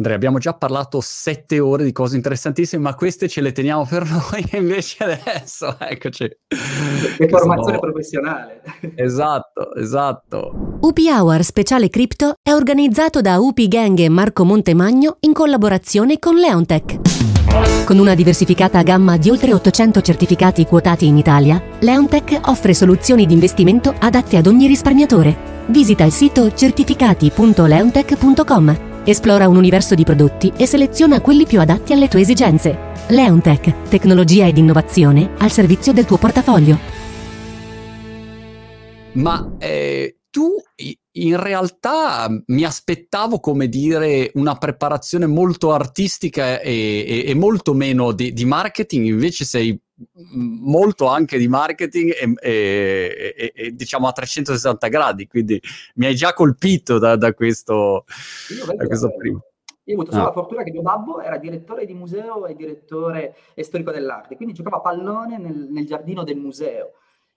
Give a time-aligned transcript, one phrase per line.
[0.00, 4.08] Andrea, abbiamo già parlato sette ore di cose interessantissime, ma queste ce le teniamo per
[4.08, 6.24] noi e invece adesso, eccoci.
[6.24, 7.80] È formazione sono...
[7.80, 8.62] professionale.
[8.94, 10.78] Esatto, esatto.
[10.80, 16.36] UP Hour Speciale Crypto è organizzato da UP Gang e Marco Montemagno in collaborazione con
[16.36, 17.84] Leontech.
[17.84, 23.34] Con una diversificata gamma di oltre 800 certificati quotati in Italia, Leontech offre soluzioni di
[23.34, 25.36] investimento adatte ad ogni risparmiatore.
[25.66, 32.06] Visita il sito certificati.leontech.com Esplora un universo di prodotti e seleziona quelli più adatti alle
[32.06, 32.92] tue esigenze.
[33.08, 36.78] Leontech, tecnologia ed innovazione al servizio del tuo portafoglio.
[39.12, 40.54] Ma eh, tu
[41.12, 48.12] in realtà mi aspettavo, come dire, una preparazione molto artistica e, e, e molto meno
[48.12, 49.80] di, di marketing, invece sei
[50.32, 55.60] molto anche di marketing e, e, e, diciamo a 360 gradi, quindi
[55.96, 58.04] mi hai già colpito da, da questo,
[58.76, 59.42] da questo primo.
[59.84, 60.26] Io ho avuto solo ah.
[60.26, 64.54] la fortuna che mio babbo era direttore di museo e direttore e storico dell'arte, quindi
[64.54, 66.92] giocava a pallone nel, nel giardino del museo.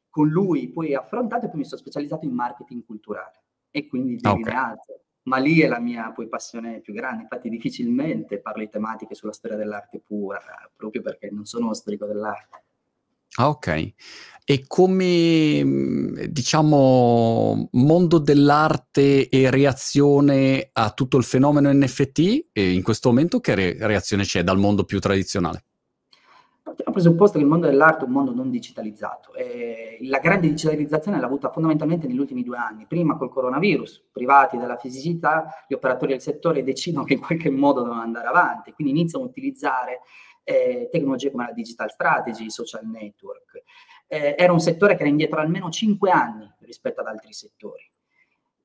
[0.09, 4.27] Con lui poi affrontato e poi mi sono specializzato in marketing culturale e quindi di
[4.27, 4.75] okay.
[5.23, 9.31] Ma lì è la mia poi passione più grande, infatti difficilmente parlo di tematiche sulla
[9.31, 10.41] storia dell'arte pura,
[10.75, 12.63] proprio perché non sono uno storico dell'arte.
[13.35, 13.93] Ah, ok.
[14.45, 23.09] E come, mhmm, diciamo, mondo dell'arte e reazione a tutto il fenomeno NFT, in questo
[23.09, 25.63] momento che re- reazione c'è dal mondo più tradizionale?
[26.64, 29.33] Partiamo dal presupposto che il mondo dell'arte è un mondo non digitalizzato.
[29.33, 32.86] E la grande digitalizzazione l'ha avuta fondamentalmente negli ultimi due anni.
[32.88, 37.81] Prima col coronavirus, privati della fisicità, gli operatori del settore decidono che in qualche modo
[37.81, 40.00] devono andare avanti, quindi iniziano a utilizzare
[40.45, 43.64] eh, tecnologie come la digital strategy, i social network.
[44.08, 47.92] Eh, era un settore che era indietro almeno 5 anni rispetto ad altri settori.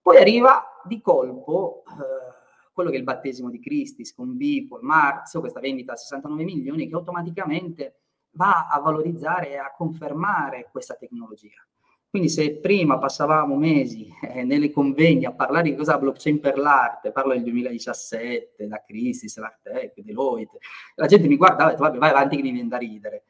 [0.01, 2.47] Poi arriva di colpo eh,
[2.79, 6.87] quello che è il battesimo di Christie's con Beeple, Marzo, questa vendita a 69 milioni
[6.87, 7.97] che automaticamente
[8.37, 11.67] va a valorizzare e a confermare questa tecnologia.
[12.09, 17.11] Quindi se prima passavamo mesi eh, nelle convegni a parlare di cosa blockchain per l'arte,
[17.11, 20.59] parlo del 2017, da Christie's, l'Artec, Deloitte,
[20.95, 23.25] la gente mi guardava e detto vabbè vai avanti che mi viene da ridere.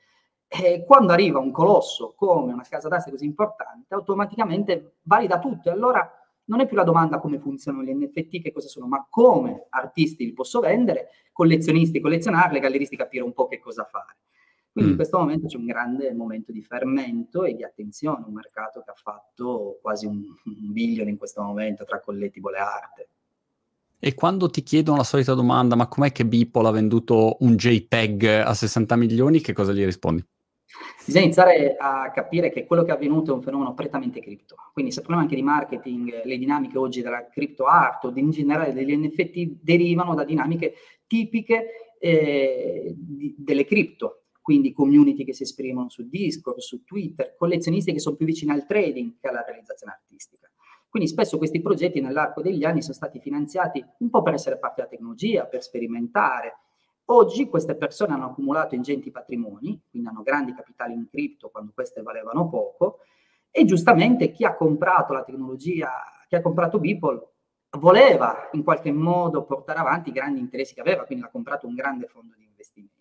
[0.47, 5.71] E quando arriva un colosso come una casa d'aste così importante, automaticamente valida tutto.
[5.71, 6.13] E allora
[6.49, 10.25] non è più la domanda come funzionano gli NFT, che cosa sono, ma come artisti
[10.25, 14.17] li posso vendere, collezionisti collezionarli, galleristi capire un po' che cosa fare.
[14.73, 14.93] Quindi mm.
[14.93, 18.91] in questo momento c'è un grande momento di fermento e di attenzione, un mercato che
[18.91, 23.09] ha fatto quasi un, un billion in questo momento tra collectible e arte.
[24.01, 28.25] E quando ti chiedono la solita domanda, ma com'è che Beeple ha venduto un JPEG
[28.25, 30.25] a 60 milioni, che cosa gli rispondi?
[31.05, 34.57] Bisogna iniziare a capire che quello che è avvenuto è un fenomeno prettamente cripto.
[34.73, 38.73] Quindi se parliamo anche di marketing, le dinamiche oggi della crypto art o in generale
[38.73, 40.75] degli NFT derivano da dinamiche
[41.07, 47.93] tipiche eh, di, delle cripto quindi community che si esprimono su Discord, su Twitter, collezionisti
[47.93, 50.51] che sono più vicini al trading che alla realizzazione artistica.
[50.89, 54.77] Quindi spesso questi progetti nell'arco degli anni sono stati finanziati un po' per essere parte
[54.77, 56.57] della tecnologia, per sperimentare.
[57.11, 62.03] Oggi queste persone hanno accumulato ingenti patrimoni, quindi hanno grandi capitali in cripto quando queste
[62.03, 62.99] valevano poco,
[63.51, 65.91] e giustamente chi ha comprato la tecnologia,
[66.27, 67.29] chi ha comprato Beeple,
[67.79, 71.75] voleva in qualche modo portare avanti i grandi interessi che aveva, quindi ha comprato un
[71.75, 72.97] grande fondo di investimento.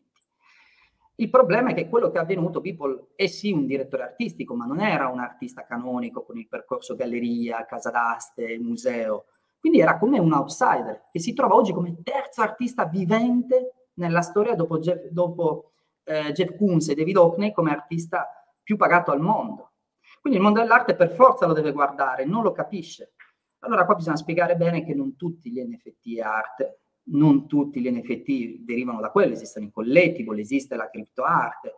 [1.15, 4.65] Il problema è che quello che è avvenuto, People è sì un direttore artistico, ma
[4.65, 9.25] non era un artista canonico con il percorso galleria, casa d'aste, museo.
[9.59, 14.55] Quindi era come un outsider che si trova oggi come terzo artista vivente nella storia
[14.55, 18.27] dopo Jeff, dopo, eh, Jeff Koons e David Hockney come artista
[18.63, 19.71] più pagato al mondo.
[20.19, 23.13] Quindi il mondo dell'arte per forza lo deve guardare, non lo capisce.
[23.59, 27.89] Allora qua bisogna spiegare bene che non tutti gli NFT è arte, non tutti gli
[27.89, 31.75] NFT derivano da quello, esistono i collectible, esiste la criptoarte,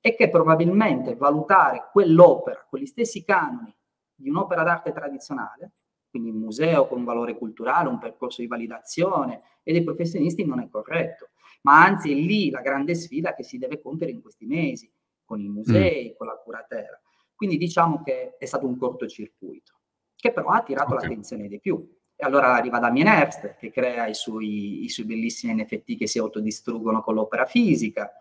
[0.00, 3.74] e che probabilmente valutare quell'opera con gli stessi canoni
[4.14, 5.72] di un'opera d'arte tradizionale,
[6.08, 10.60] quindi un museo con un valore culturale, un percorso di validazione e dei professionisti non
[10.60, 11.29] è corretto,
[11.62, 14.90] ma anzi è lì la grande sfida che si deve compiere in questi mesi,
[15.24, 16.16] con i musei, mm.
[16.16, 17.00] con la curatela.
[17.34, 19.72] Quindi diciamo che è stato un cortocircuito,
[20.14, 21.08] che però ha attirato okay.
[21.08, 21.98] l'attenzione dei più.
[22.14, 26.18] E allora arriva Damien Herbst che crea i suoi, i suoi bellissimi NFT che si
[26.18, 28.12] autodistruggono con l'opera fisica.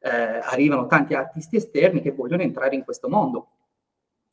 [0.00, 3.48] Eh, arrivano tanti artisti esterni che vogliono entrare in questo mondo.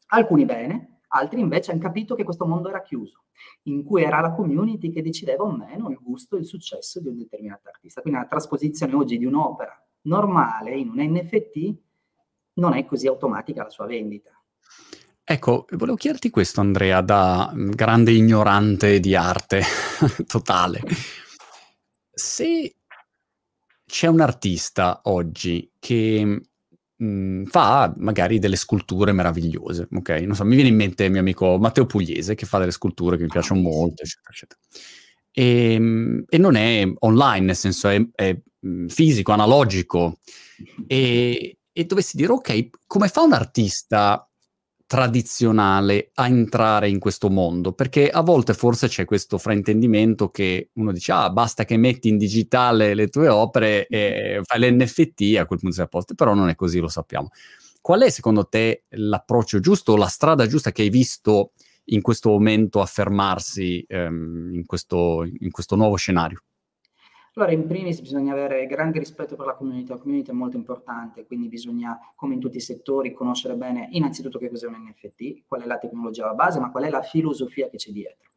[0.07, 3.23] Alcuni bene, altri invece hanno capito che questo mondo era chiuso,
[3.63, 7.07] in cui era la community che decideva o meno il gusto e il successo di
[7.07, 8.01] un determinato artista.
[8.01, 11.75] Quindi la trasposizione oggi di un'opera normale in un NFT
[12.56, 14.31] non è così automatica la sua vendita.
[15.27, 19.63] Ecco, volevo chiederti questo, Andrea, da grande ignorante di arte
[20.27, 20.81] totale.
[22.12, 22.75] Se
[23.85, 26.41] c'è un artista oggi che
[26.97, 30.09] mh, fa magari delle sculture meravigliose, ok?
[30.25, 33.18] Non so, mi viene in mente il mio amico Matteo Pugliese che fa delle sculture
[33.18, 34.59] che mi piacciono molto, eccetera, eccetera.
[35.31, 38.38] E, ehm, e non è online, nel senso è, è
[38.88, 40.19] fisico, analogico.
[40.88, 44.25] E, e dovessi dire, ok, come fa un artista
[44.88, 50.92] tradizionale a entrare in questo mondo, perché a volte forse c'è questo fraintendimento che uno
[50.92, 55.60] dice ah basta che metti in digitale le tue opere e fai l'NFT a quel
[55.60, 57.30] punto sei a posto, però non è così, lo sappiamo.
[57.82, 61.52] Qual è secondo te l'approccio giusto la strada giusta che hai visto
[61.86, 66.42] in questo momento affermarsi ehm, in, questo, in questo nuovo scenario?
[67.38, 71.26] Allora, in primis bisogna avere grande rispetto per la community, la community è molto importante,
[71.26, 75.64] quindi bisogna, come in tutti i settori, conoscere bene innanzitutto che cos'è un NFT, qual
[75.64, 78.32] è la tecnologia alla base, ma qual è la filosofia che c'è dietro.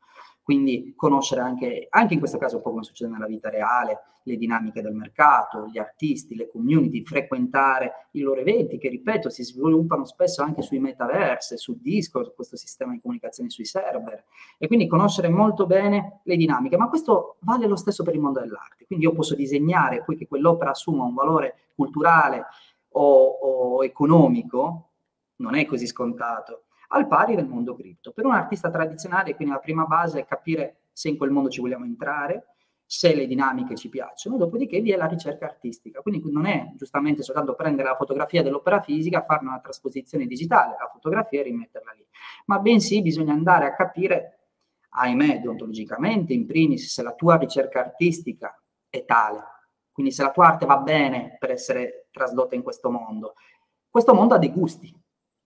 [0.48, 4.38] Quindi conoscere anche, anche in questo caso un po' come succede nella vita reale, le
[4.38, 10.06] dinamiche del mercato, gli artisti, le community, frequentare i loro eventi che, ripeto, si sviluppano
[10.06, 14.24] spesso anche sui metaverse, su Discord, questo sistema di comunicazione sui server.
[14.56, 16.78] E quindi conoscere molto bene le dinamiche.
[16.78, 18.86] Ma questo vale lo stesso per il mondo dell'arte.
[18.86, 22.46] Quindi io posso disegnare, poi che quell'opera assuma un valore culturale
[22.92, 24.92] o, o economico,
[25.36, 28.12] non è così scontato al pari del mondo cripto.
[28.12, 31.60] Per un artista tradizionale, quindi la prima base è capire se in quel mondo ci
[31.60, 32.54] vogliamo entrare,
[32.90, 36.00] se le dinamiche ci piacciono, dopodiché vi è la ricerca artistica.
[36.00, 40.88] Quindi non è giustamente soltanto prendere la fotografia dell'opera fisica, farne una trasposizione digitale, la
[40.90, 42.06] fotografia e rimetterla lì,
[42.46, 44.38] ma bensì bisogna andare a capire,
[44.88, 48.58] ahimè, deontologicamente, in primis, se la tua ricerca artistica
[48.88, 49.42] è tale,
[49.92, 53.34] quindi se la tua arte va bene per essere trasdotta in questo mondo.
[53.90, 54.90] Questo mondo ha dei gusti,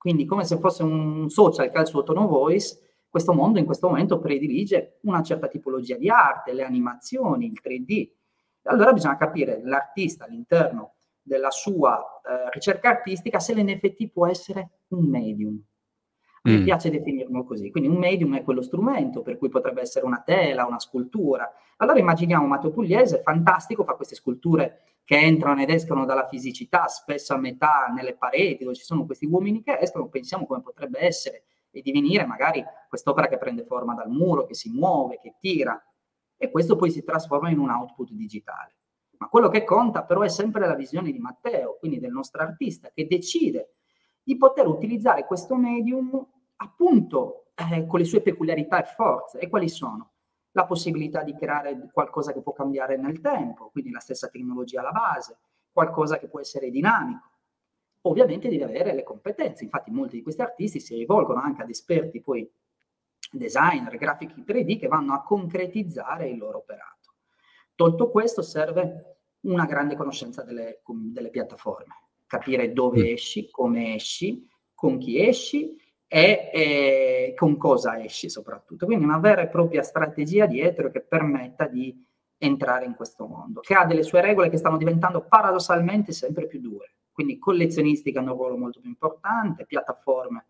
[0.03, 3.65] quindi come se fosse un social che ha il suo tono voice, questo mondo in
[3.65, 8.11] questo momento predilige una certa tipologia di arte, le animazioni, il 3D.
[8.65, 15.09] Allora bisogna capire l'artista all'interno della sua eh, ricerca artistica se l'NFT può essere un
[15.09, 15.63] medium.
[16.43, 16.65] Mi mm.
[16.65, 17.71] piace definirlo così.
[17.71, 21.49] Quindi un medium è quello strumento, per cui potrebbe essere una tela, una scultura.
[21.77, 27.35] Allora immaginiamo Matteo Pugliese, fantastico, fa queste sculture che entrano ed escono dalla fisicità, spesso
[27.35, 31.45] a metà nelle pareti, dove ci sono questi uomini che escono, pensiamo come potrebbe essere
[31.71, 35.83] e divenire magari quest'opera che prende forma dal muro, che si muove, che tira,
[36.37, 38.77] e questo poi si trasforma in un output digitale.
[39.19, 42.91] Ma quello che conta però è sempre la visione di Matteo, quindi del nostro artista,
[42.93, 43.77] che decide
[44.23, 46.27] di poter utilizzare questo medium
[46.57, 49.39] appunto eh, con le sue peculiarità e forze.
[49.39, 50.12] E quali sono?
[50.53, 54.93] La possibilità di creare qualcosa che può cambiare nel tempo, quindi la stessa tecnologia alla
[54.93, 55.39] base,
[55.73, 57.31] qualcosa che può essere dinamico.
[58.03, 62.21] Ovviamente deve avere le competenze, infatti molti di questi artisti si rivolgono anche ad esperti
[62.21, 62.51] poi
[63.31, 67.15] designer, grafici 3D che vanno a concretizzare il loro operato.
[67.75, 71.95] Tolto questo serve una grande conoscenza delle, delle piattaforme,
[72.27, 73.13] capire dove mm.
[73.13, 75.81] esci, come esci, con chi esci
[76.15, 78.85] e, e, con cosa esci soprattutto.
[78.85, 82.05] Quindi una vera e propria strategia dietro che permetta di
[82.37, 86.61] entrare in questo mondo, che ha delle sue regole che stanno diventando paradossalmente sempre più
[86.61, 86.97] dure.
[87.13, 90.49] Quindi collezionisti che hanno un ruolo molto più importante, piattaforme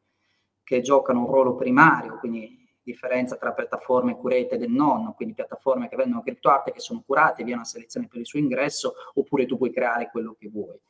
[0.64, 5.94] che giocano un ruolo primario, quindi differenza tra piattaforme curated e non, quindi piattaforme che
[5.94, 9.70] vendono criptoarte che sono curate, via una selezione per il suo ingresso, oppure tu puoi
[9.70, 10.80] creare quello che vuoi.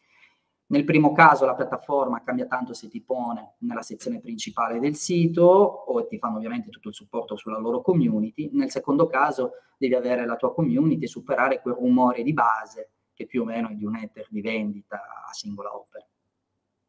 [0.73, 5.43] Nel primo caso la piattaforma cambia tanto se ti pone nella sezione principale del sito
[5.43, 8.49] o ti fanno ovviamente tutto il supporto sulla loro community.
[8.55, 13.27] Nel secondo caso devi avere la tua community e superare quel rumore di base che
[13.27, 14.97] più o meno è di un ether di vendita
[15.29, 16.07] a singola opera.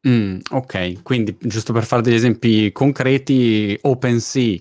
[0.07, 4.59] Mm, ok, quindi giusto per fare degli esempi concreti, OpenSea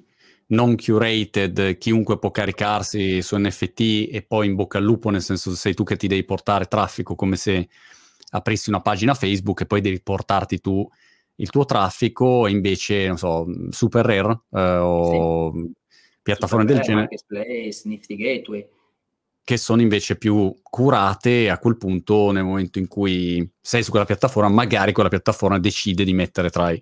[0.49, 5.55] non curated, chiunque può caricarsi su NFT e poi in bocca al lupo, nel senso
[5.55, 7.69] sei tu che ti devi portare traffico come se
[8.35, 10.89] aprissi una pagina Facebook e poi devi portarti tu
[11.37, 15.73] il tuo traffico, invece, non so, Super Rare eh, o sì.
[16.23, 17.09] piattaforme Super del genere.
[17.11, 18.69] Marketplace, Nifty Gateway.
[19.45, 24.05] Che sono invece più curate a quel punto nel momento in cui sei su quella
[24.05, 26.81] piattaforma, magari quella piattaforma decide di mettere tra i,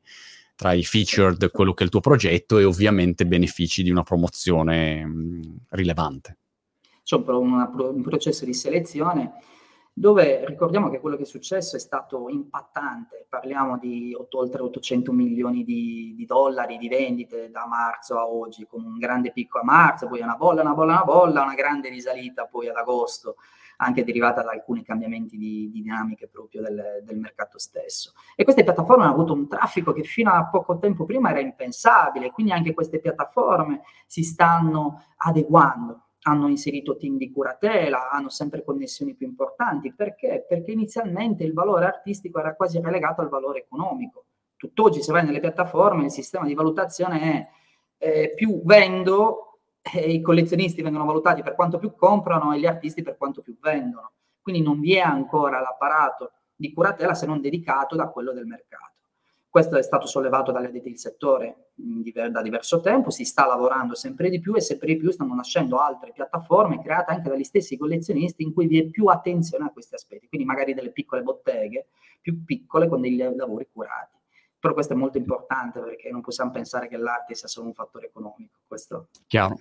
[0.57, 5.05] tra i featured quello che è il tuo progetto e ovviamente benefici di una promozione
[5.05, 6.37] mh, rilevante.
[7.03, 9.33] C'è un, una, un processo di selezione
[9.93, 15.65] dove ricordiamo che quello che è successo è stato impattante, parliamo di oltre 800 milioni
[15.65, 20.09] di, di, dollari di vendite da marzo a oggi, con un grande picco a marzo,
[20.09, 23.37] poi una bolla, una bolla, una bolla, una grande risalita poi ad agosto,
[23.79, 28.13] anche derivata da alcuni cambiamenti di, di dinamiche proprio del, del, mercato stesso.
[28.37, 32.31] E queste piattaforme hanno avuto un traffico che fino a poco tempo prima era impensabile,
[32.31, 39.15] quindi anche queste piattaforme si stanno adeguando hanno inserito team di curatela, hanno sempre connessioni
[39.15, 39.93] più importanti.
[39.95, 40.45] Perché?
[40.47, 44.25] Perché inizialmente il valore artistico era quasi relegato al valore economico.
[44.57, 47.49] Tutt'oggi, se vai nelle piattaforme, il sistema di valutazione è
[47.99, 53.03] eh, più vendo, eh, i collezionisti vengono valutati per quanto più comprano e gli artisti
[53.03, 54.13] per quanto più vendono.
[54.43, 58.91] Quindi non vi è ancora l'apparato di curatela se non dedicato da quello del mercato.
[59.51, 64.31] Questo è stato sollevato dalle addetti del settore da diverso tempo, si sta lavorando sempre
[64.31, 68.45] di più e sempre di più stanno nascendo altre piattaforme create anche dagli stessi collezionisti
[68.45, 71.89] in cui vi è più attenzione a questi aspetti, quindi magari delle piccole botteghe
[72.21, 74.19] più piccole con dei lavori curati.
[74.57, 78.07] Però questo è molto importante perché non possiamo pensare che l'arte sia solo un fattore
[78.07, 78.59] economico.
[78.69, 79.09] Questo...
[79.27, 79.57] Chiaro.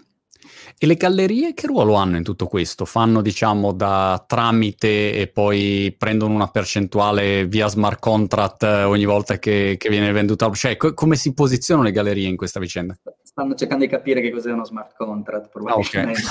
[0.78, 2.86] E le gallerie che ruolo hanno in tutto questo?
[2.86, 9.38] Fanno, diciamo, da tramite e poi prendono una percentuale via smart contract eh, ogni volta
[9.38, 10.50] che, che viene venduta?
[10.52, 12.98] Cioè, co- come si posizionano le gallerie in questa vicenda?
[13.22, 16.22] Stanno cercando di capire che cos'è uno smart contract, probabilmente.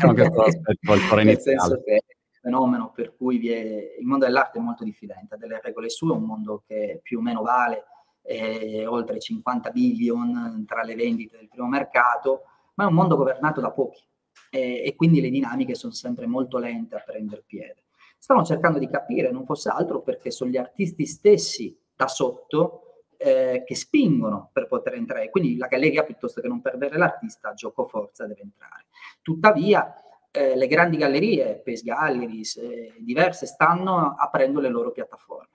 [0.00, 1.24] Ah, okay.
[1.24, 2.02] Nel senso che
[2.40, 3.96] fenomeno per cui è...
[3.98, 7.18] il mondo dell'arte è molto diffidente, ha delle regole sue, è un mondo che più
[7.18, 7.84] o meno vale
[8.24, 12.44] eh, oltre 50 billion tra le vendite del primo mercato,
[12.74, 14.02] ma è un mondo governato da pochi
[14.50, 17.84] e, e quindi le dinamiche sono sempre molto lente a prendere piede.
[18.18, 22.84] Stanno cercando di capire, non fosse altro perché sono gli artisti stessi da sotto
[23.18, 25.30] eh, che spingono per poter entrare.
[25.30, 28.86] Quindi la galleria, piuttosto che non perdere l'artista, gioco forza deve entrare.
[29.20, 29.94] Tuttavia,
[30.30, 35.48] eh, le grandi gallerie, Pace Galleries, eh, diverse, stanno aprendo le loro piattaforme.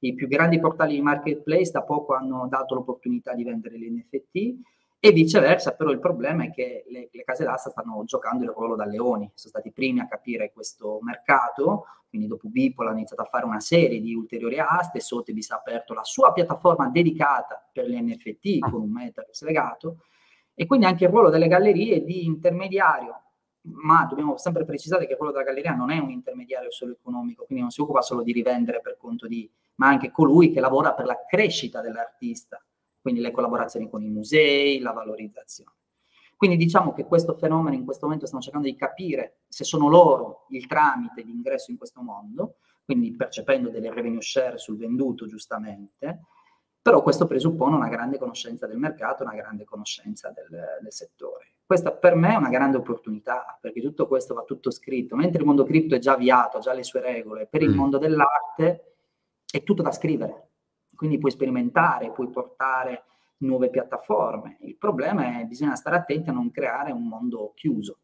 [0.00, 4.58] I più grandi portali di marketplace da poco hanno dato l'opportunità di vendere gli NFT
[5.04, 8.76] e viceversa, però il problema è che le, le, case d'asta stanno giocando il ruolo
[8.76, 13.22] da leoni, sono stati i primi a capire questo mercato, quindi dopo Beeple hanno iniziato
[13.22, 17.88] a fare una serie di ulteriori aste, Sotheby's ha aperto la sua piattaforma dedicata per
[17.88, 18.70] gli NFT ah.
[18.70, 20.04] con un metaverse legato,
[20.54, 23.22] e quindi anche il ruolo delle gallerie di intermediario,
[23.62, 27.64] ma dobbiamo sempre precisare che quello della galleria non è un intermediario solo economico, quindi
[27.64, 31.06] non si occupa solo di rivendere per conto di, ma anche colui che lavora per
[31.06, 32.64] la crescita dell'artista
[33.02, 35.72] quindi le collaborazioni con i musei, la valorizzazione.
[36.36, 40.46] Quindi diciamo che questo fenomeno in questo momento stiamo cercando di capire se sono loro
[40.48, 46.22] il tramite di ingresso in questo mondo, quindi percependo delle revenue share sul venduto giustamente,
[46.80, 50.48] però questo presuppone una grande conoscenza del mercato, una grande conoscenza del,
[50.80, 51.52] del settore.
[51.64, 55.46] Questa per me è una grande opportunità, perché tutto questo va tutto scritto, mentre il
[55.46, 57.76] mondo cripto è già avviato, ha già le sue regole, per il mm.
[57.76, 58.94] mondo dell'arte
[59.48, 60.51] è tutto da scrivere
[61.02, 63.02] quindi puoi sperimentare, puoi portare
[63.38, 64.58] nuove piattaforme.
[64.60, 67.98] Il problema è che bisogna stare attenti a non creare un mondo chiuso.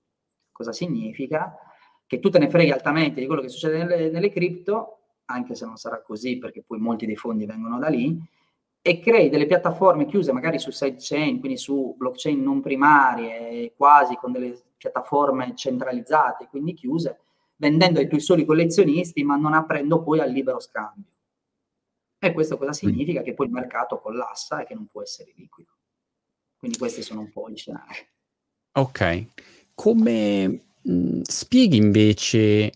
[0.51, 1.57] Cosa significa?
[2.05, 5.65] Che tu te ne freghi altamente di quello che succede nelle, nelle cripto, anche se
[5.65, 8.21] non sarà così perché poi molti dei fondi vengono da lì,
[8.83, 14.33] e crei delle piattaforme chiuse magari su sidechain, quindi su blockchain non primarie, quasi con
[14.33, 17.21] delle piattaforme centralizzate, quindi chiuse,
[17.55, 21.13] vendendo ai tuoi soli collezionisti, ma non aprendo poi al libero scambio.
[22.19, 23.23] E questo cosa significa?
[23.23, 25.77] Che poi il mercato collassa e che non può essere liquido.
[26.57, 27.95] Quindi questi sono un po' gli scenari.
[28.73, 29.27] Ok.
[29.75, 32.73] Come mh, spieghi invece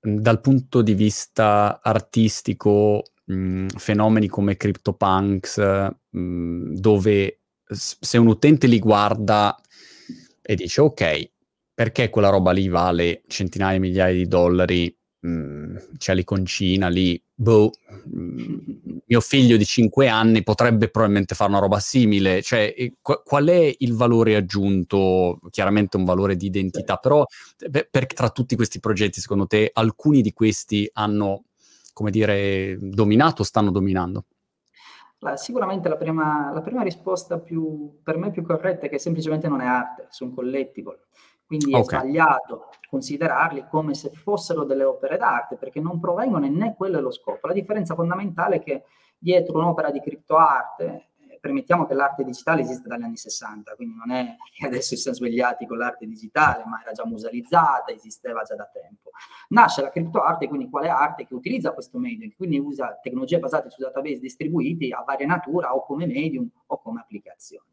[0.00, 8.78] mh, dal punto di vista artistico mh, fenomeni come CryptoPunks, dove se un utente li
[8.78, 9.58] guarda
[10.42, 11.30] e dice ok,
[11.72, 17.70] perché quella roba lì vale centinaia di migliaia di dollari Mm, c'è l'iconcina lì, boh,
[18.12, 18.58] mm,
[19.06, 23.94] mio figlio di 5 anni potrebbe probabilmente fare una roba simile, cioè qual è il
[23.94, 25.38] valore aggiunto?
[25.50, 27.24] Chiaramente un valore di identità, però
[27.70, 31.44] perché tra tutti questi progetti, secondo te, alcuni di questi hanno,
[31.92, 34.24] come dire, dominato o stanno dominando?
[35.36, 39.60] sicuramente la prima, la prima risposta più, per me più corretta è che semplicemente non
[39.60, 40.98] è arte, sono collectible.
[41.52, 41.82] Quindi okay.
[41.82, 46.96] è sbagliato considerarli come se fossero delle opere d'arte, perché non provengono e né quello
[46.96, 47.46] è lo scopo.
[47.46, 48.84] La differenza fondamentale è che
[49.18, 54.12] dietro un'opera di criptoarte, eh, permettiamo che l'arte digitale esiste dagli anni 60, quindi non
[54.12, 58.54] è che adesso si sono svegliati con l'arte digitale, ma era già musealizzata, esisteva già
[58.54, 59.10] da tempo.
[59.48, 63.82] Nasce la criptoarte, quindi quale arte che utilizza questo medium, quindi usa tecnologie basate su
[63.82, 67.71] database distribuiti a varia natura o come medium o come applicazione.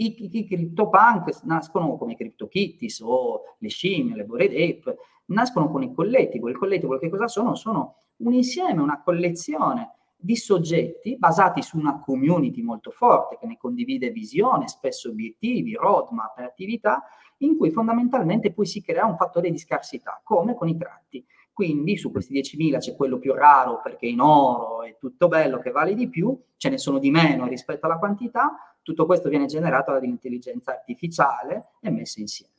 [0.00, 5.82] I, i, i CryptoPunk nascono come CryptoKitties o le scimmie, le Bored Ape, nascono con
[5.82, 6.50] i collectible.
[6.50, 7.54] Il collectible che cosa sono?
[7.54, 13.56] Sono un insieme, una collezione di soggetti basati su una community molto forte che ne
[13.56, 17.02] condivide visione, spesso obiettivi, roadmap e attività,
[17.38, 21.24] in cui fondamentalmente poi si crea un fattore di scarsità, come con i tratti.
[21.52, 25.70] Quindi su questi 10.000 c'è quello più raro perché in oro è tutto bello che
[25.70, 29.92] vale di più, ce ne sono di meno rispetto alla quantità, tutto questo viene generato
[29.92, 32.54] dall'intelligenza artificiale e messo insieme.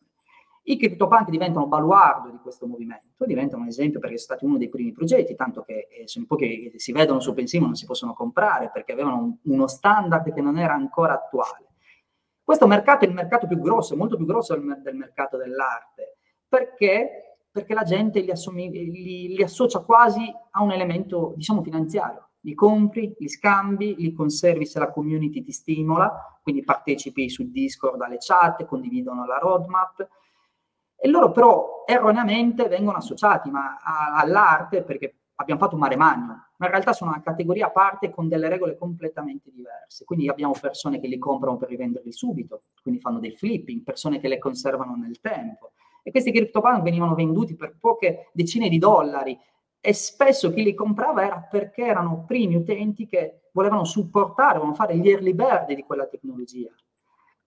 [0.64, 4.70] I CryptoPunk diventano baluardo di questo movimento, diventano un esempio perché sono stati uno dei
[4.70, 7.86] primi progetti, tanto che eh, sono pochi che si vedono su OpenSea ma non si
[7.86, 11.66] possono comprare perché avevano un, uno standard che non era ancora attuale.
[12.44, 17.38] Questo mercato è il mercato più grosso, molto più grosso del, del mercato dell'arte, perché,
[17.50, 22.54] perché la gente li, assomig- li, li associa quasi a un elemento, diciamo, finanziario li
[22.54, 28.18] compri, li scambi, li conservi se la community ti stimola, quindi partecipi su Discord alle
[28.18, 30.08] chat, condividono la roadmap.
[30.96, 36.50] E loro però erroneamente vengono associati ma, a, all'arte perché abbiamo fatto un mare magno,
[36.58, 40.06] ma in realtà sono una categoria a parte con delle regole completamente diverse.
[40.06, 44.28] Quindi abbiamo persone che li comprano per rivenderli subito, quindi fanno dei flipping, persone che
[44.28, 45.72] le conservano nel tempo.
[46.04, 49.38] E questi CryptoPunk venivano venduti per poche decine di dollari
[49.82, 54.96] e spesso chi li comprava era perché erano primi utenti che volevano supportare, volevano fare
[54.96, 56.70] gli early bird di quella tecnologia.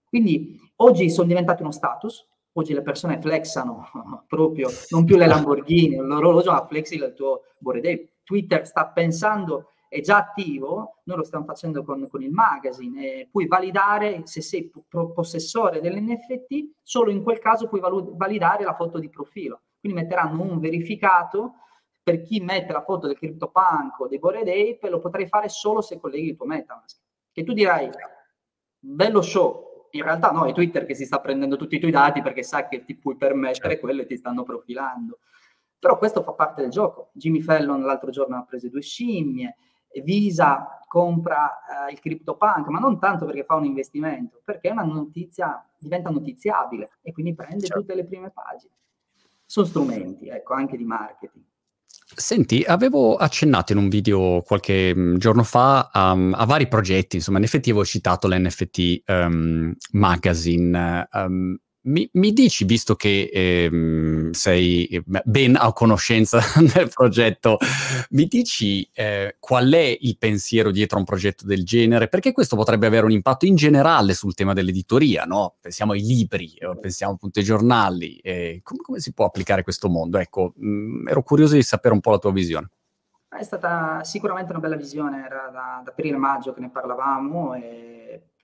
[0.05, 3.89] Quindi oggi sono diventati uno status, oggi le persone flexano
[4.27, 10.01] proprio, non più le Lamborghini, l'orologio ma flexi il tuo Bored Twitter sta pensando, è
[10.01, 14.73] già attivo, noi lo stiamo facendo con, con il magazine, e puoi validare se sei
[14.89, 19.61] possessore dell'NFT, solo in quel caso puoi validare la foto di profilo.
[19.79, 21.57] Quindi metteranno un verificato
[22.05, 25.81] per chi mette la foto del CryptoPunk o dei Bored Ape, lo potrei fare solo
[25.81, 27.01] se colleghi il tuo Metamask.
[27.33, 27.91] Che tu dirai,
[28.79, 32.21] bello show, in realtà no, è Twitter che si sta prendendo tutti i tuoi dati
[32.21, 35.21] perché sa che ti puoi permettere quello e ti stanno profilando.
[35.79, 37.09] Però questo fa parte del gioco.
[37.15, 39.57] Jimmy Fallon l'altro giorno ha preso due scimmie,
[40.03, 44.83] Visa compra eh, il CryptoPunk, ma non tanto perché fa un investimento, perché è una
[44.83, 47.81] notizia, diventa notiziabile e quindi prende certo.
[47.81, 48.75] tutte le prime pagine.
[49.47, 51.45] Sono strumenti, ecco, anche di marketing.
[52.17, 57.39] Senti, avevo accennato in un video qualche mm, giorno fa um, a vari progetti, insomma,
[57.39, 61.09] in effetti avevo citato l'NFT um, Magazine.
[61.13, 67.59] Um, mi, mi, dici, visto che ehm, sei eh, ben a conoscenza del progetto,
[68.11, 72.09] mi dici eh, qual è il pensiero dietro a un progetto del genere?
[72.09, 75.57] Perché questo potrebbe avere un impatto in generale sul tema dell'editoria, no?
[75.61, 78.17] Pensiamo ai libri, pensiamo appunto ai giornali.
[78.17, 80.19] Eh, come, come, si può applicare questo mondo?
[80.19, 82.71] Ecco, mh, mm, ero curioso di sapere un po' la tua visione.
[83.29, 87.94] È stata sicuramente una bella visione, era da, da aprile-maggio che ne parlavamo e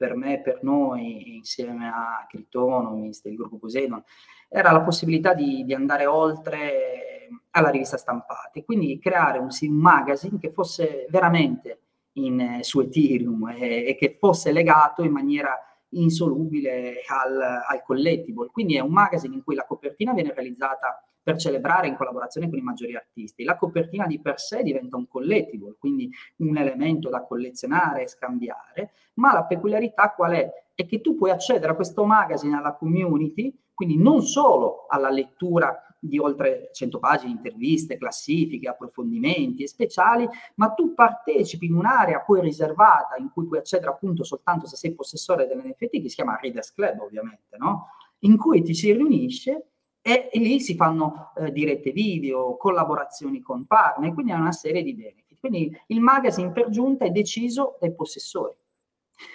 [0.00, 4.02] per me e per noi, insieme a Cryptonomist, il gruppo Poseidon,
[4.48, 9.74] era la possibilità di, di, andare oltre alla rivista stampata e quindi creare un, un
[9.74, 11.82] magazine che fosse veramente
[12.14, 15.54] in, su Ethereum e, e, che fosse legato in maniera
[15.90, 18.48] insolubile al, al collectible.
[18.50, 22.58] Quindi è un magazine in cui la copertina viene realizzata per celebrare in collaborazione con
[22.58, 23.44] i maggiori artisti.
[23.44, 28.92] La copertina di per sé diventa un collectible, quindi un elemento da collezionare e scambiare,
[29.14, 30.48] ma la peculiarità qual è?
[30.74, 35.84] È che tu puoi accedere a questo magazine, alla community, quindi non solo alla lettura
[36.02, 42.40] di oltre 100 pagine, interviste, classifiche, approfondimenti e speciali, ma tu partecipi in un'area poi
[42.40, 46.72] riservata in cui puoi accedere appunto soltanto se sei possessore dell'NFT, che si chiama Readers
[46.72, 47.88] Club ovviamente, no?
[48.20, 49.69] in cui ti si riunisce
[50.02, 54.82] e, e lì si fanno eh, dirette video, collaborazioni con partner, quindi è una serie
[54.82, 55.38] di benefit.
[55.38, 58.54] Quindi il magazine per giunta è deciso dai possessori.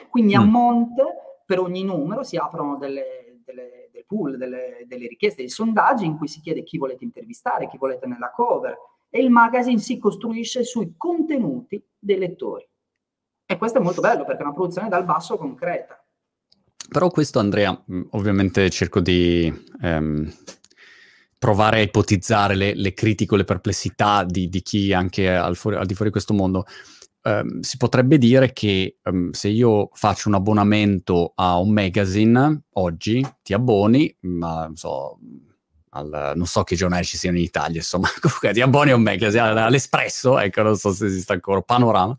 [0.10, 0.40] Quindi mm.
[0.40, 1.04] a monte
[1.46, 6.18] per ogni numero si aprono delle, delle, dei pool, delle, delle richieste, dei sondaggi in
[6.18, 8.76] cui si chiede chi volete intervistare, chi volete nella cover
[9.10, 12.68] e il magazine si costruisce sui contenuti dei lettori.
[13.46, 16.05] E questo è molto bello perché è una produzione dal basso concreta.
[16.90, 20.34] Però questo, Andrea, mm, ovviamente cerco di ehm,
[21.38, 25.86] provare a ipotizzare le, le critiche le perplessità di, di chi anche al, fuori, al,
[25.86, 26.66] di fuori di questo mondo.
[27.24, 33.26] Um, si potrebbe dire che um, se io faccio un abbonamento a un magazine oggi,
[33.42, 35.18] ti abboni, ma non so,
[35.96, 39.42] al, non so che giornali ci siano in Italia, insomma, comunque ti abboni un magazine,
[39.42, 42.16] all'Espresso, ecco, non so se esiste ancora, Panorama,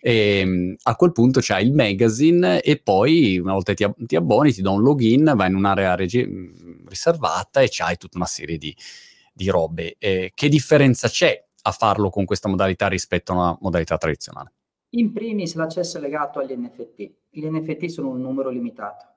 [0.00, 4.52] e ehm, a quel punto c'hai il magazine e poi una volta ti, ti abboni,
[4.52, 6.28] ti do un login, vai in un'area regi-
[6.86, 8.74] riservata e c'hai tutta una serie di,
[9.32, 9.96] di robe.
[9.98, 14.52] Eh, che differenza c'è a farlo con questa modalità rispetto a una modalità tradizionale?
[14.90, 17.12] In primis l'accesso è legato agli NFT.
[17.30, 19.13] Gli NFT sono un numero limitato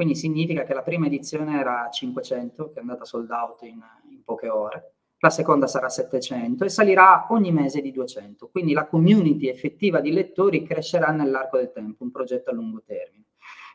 [0.00, 4.24] quindi significa che la prima edizione era 500, che è andata sold out in, in
[4.24, 8.48] poche ore, la seconda sarà 700 e salirà ogni mese di 200.
[8.48, 13.26] Quindi la community effettiva di lettori crescerà nell'arco del tempo, un progetto a lungo termine.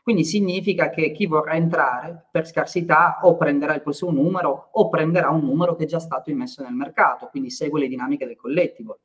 [0.02, 5.30] Quindi significa che chi vorrà entrare per scarsità o prenderà il suo numero o prenderà
[5.30, 8.98] un numero che è già stato immesso nel mercato, quindi segue le dinamiche del collettivo.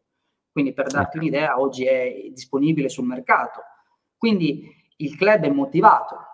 [0.51, 3.61] Quindi per darti un'idea, oggi è disponibile sul mercato.
[4.17, 6.29] Quindi il club è motivato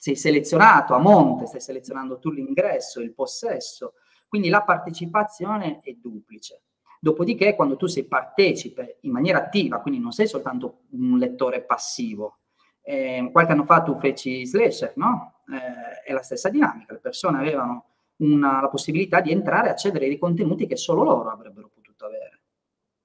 [0.00, 3.96] sei selezionato a monte, stai selezionando tu l'ingresso, il possesso,
[4.28, 6.62] quindi la partecipazione è duplice.
[6.98, 12.38] Dopodiché, quando tu sei partecipe in maniera attiva, quindi non sei soltanto un lettore passivo,
[12.80, 15.42] eh, qualche anno fa tu feci Slasher, no?
[15.52, 17.84] Eh, è la stessa dinamica, le persone avevano
[18.20, 22.40] una, la possibilità di entrare e accedere ai contenuti che solo loro avrebbero potuto avere.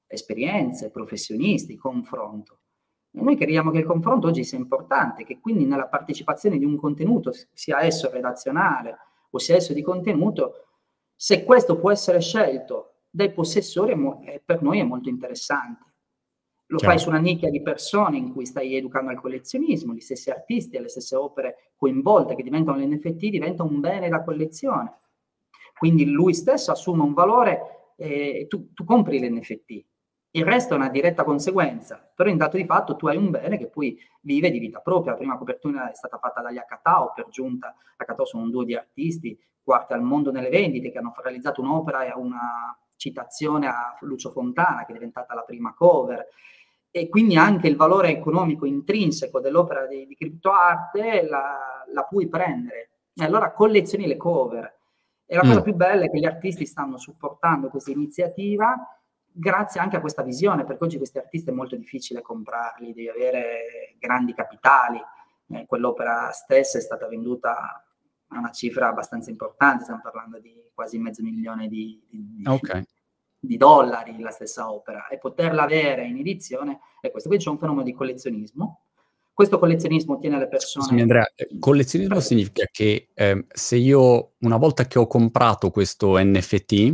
[0.07, 2.59] Esperienze, professionisti, confronto.
[3.17, 6.75] E noi crediamo che il confronto oggi sia importante, che quindi nella partecipazione di un
[6.75, 8.97] contenuto, sia esso redazionale
[9.29, 10.65] o sia esso di contenuto,
[11.15, 13.95] se questo può essere scelto dai possessori,
[14.43, 15.93] per noi è molto interessante.
[16.67, 16.93] Lo Chiaro.
[16.93, 20.75] fai su una nicchia di persone in cui stai educando al collezionismo, gli stessi artisti
[20.75, 24.99] e le stesse opere coinvolte che diventano l'NFT diventa un bene da collezione.
[25.77, 29.85] Quindi lui stesso assume un valore e tu, tu compri l'NFT.
[30.35, 33.57] Il resto è una diretta conseguenza, però in dato di fatto tu hai un bene
[33.57, 35.13] che poi vive di vita propria.
[35.13, 38.75] La prima copertura è stata fatta dagli Akatao, per giunta Akatao sono un duo di
[38.75, 44.29] artisti, quarti al mondo nelle vendite, che hanno realizzato un'opera e una citazione a Lucio
[44.29, 46.27] Fontana, che è diventata la prima cover
[46.91, 52.89] e quindi anche il valore economico intrinseco dell'opera di, di criptoarte la, la, puoi prendere.
[53.13, 54.79] E allora collezioni le cover.
[55.25, 55.63] E la cosa mm.
[55.63, 58.75] più bella è che gli artisti stanno supportando questa iniziativa
[59.35, 63.95] grazie anche a questa visione, perché oggi questi artisti è molto difficile comprarli, devi avere
[63.99, 64.99] grandi capitali.
[65.47, 67.83] Eh, quell'opera stessa è stata venduta
[68.27, 72.85] a una cifra abbastanza importante, stiamo parlando di quasi mezzo milione di, di, okay
[73.45, 77.29] di dollari la stessa opera e poterla avere in edizione è questo.
[77.29, 78.81] Quindi c'è un fenomeno di collezionismo.
[79.33, 80.85] Questo collezionismo tiene le persone...
[80.85, 86.17] Scusami Andrea, eh, collezionismo significa che eh, se io una volta che ho comprato questo
[86.17, 86.93] NFT,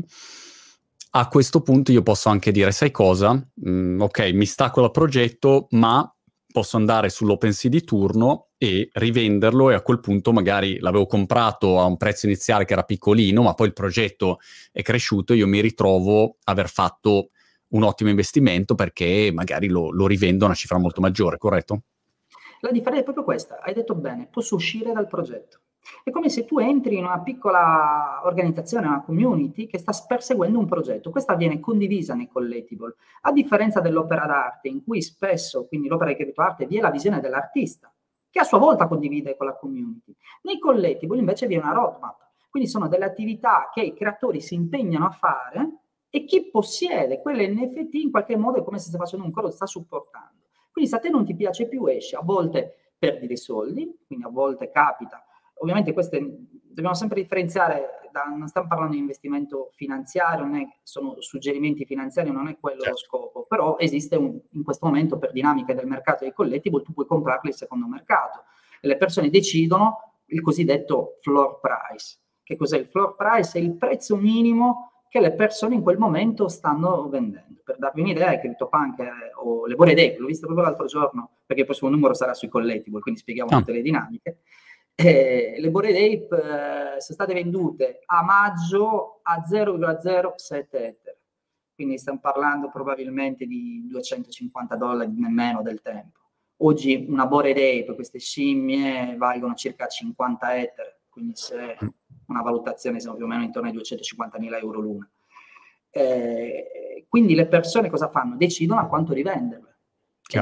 [1.14, 3.34] a questo punto io posso anche dire, sai cosa?
[3.68, 6.14] Mm, ok, mi stacco dal progetto, ma
[6.52, 11.86] posso andare sull'OpenSea di turno e rivenderlo e a quel punto magari l'avevo comprato a
[11.86, 14.40] un prezzo iniziale che era piccolino, ma poi il progetto
[14.72, 17.30] è cresciuto e io mi ritrovo aver fatto
[17.70, 21.84] un ottimo investimento perché magari lo, lo rivendo a una cifra molto maggiore, corretto?
[22.62, 25.60] La differenza è proprio questa, hai detto bene, posso uscire dal progetto.
[26.04, 30.68] È come se tu entri in una piccola organizzazione, una community che sta perseguendo un
[30.68, 31.10] progetto.
[31.10, 36.18] Questa viene condivisa nei collectible, a differenza dell'opera d'arte, in cui spesso, quindi l'opera di
[36.18, 37.92] creato arte, vi è la visione dell'artista,
[38.30, 40.16] che a sua volta condivide con la community.
[40.44, 44.56] Nei collectible invece vi è una roadmap, quindi sono delle attività che i creatori si
[44.56, 45.78] impegnano a fare
[46.10, 49.50] e chi possiede quelle NFT in qualche modo è come se stia facendo un coro,
[49.50, 50.46] sta supportando.
[50.72, 54.26] Quindi se a te non ti piace più esce, a volte perdi dei soldi, quindi
[54.26, 60.46] a volte capita ovviamente queste dobbiamo sempre differenziare, da, non stiamo parlando di investimento finanziario,
[60.46, 62.92] non è, sono suggerimenti finanziari, non è quello certo.
[62.92, 66.94] lo scopo, però esiste un, in questo momento per dinamiche del mercato dei collectible, tu
[66.94, 68.44] puoi comprarli secondo mercato
[68.80, 72.18] e le persone decidono il cosiddetto floor price.
[72.44, 73.58] Che cos'è il floor price?
[73.58, 77.62] È il prezzo minimo che le persone in quel momento stanno vendendo.
[77.64, 79.12] Per darvi un'idea, CryptoPunk eh,
[79.44, 82.48] o le Bored Ape, l'ho visto proprio l'altro giorno, perché il prossimo numero sarà sui
[82.48, 83.60] collectible, quindi spieghiamo oh.
[83.60, 84.40] tutte le dinamiche
[85.04, 91.18] eh, le Bored Ape eh, sono state vendute a maggio a 0,07 Ether,
[91.74, 96.20] quindi stiamo parlando probabilmente di 250 dollari nemmeno del tempo.
[96.64, 101.78] Oggi una Bored Ape, queste scimmie, valgono circa 50 Ether, quindi se
[102.28, 105.10] una valutazione siamo più o meno intorno ai 250 mila euro l'una.
[105.90, 108.36] Eh, quindi le persone cosa fanno?
[108.38, 109.70] Decidono a quanto rivenderle.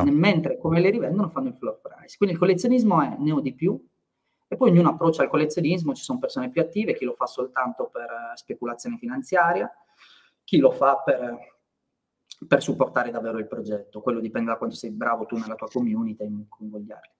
[0.04, 2.15] Mentre come le rivendono fanno il floor price.
[2.15, 3.84] Quindi il collezionismo è ne ho di più,
[4.51, 7.88] e poi ognuno approccia al collezionismo, ci sono persone più attive, chi lo fa soltanto
[7.91, 9.71] per eh, speculazione finanziaria,
[10.43, 11.38] chi lo fa per,
[12.47, 14.01] per supportare davvero il progetto.
[14.01, 17.18] Quello dipende da quanto sei bravo tu nella tua community e convogliarli.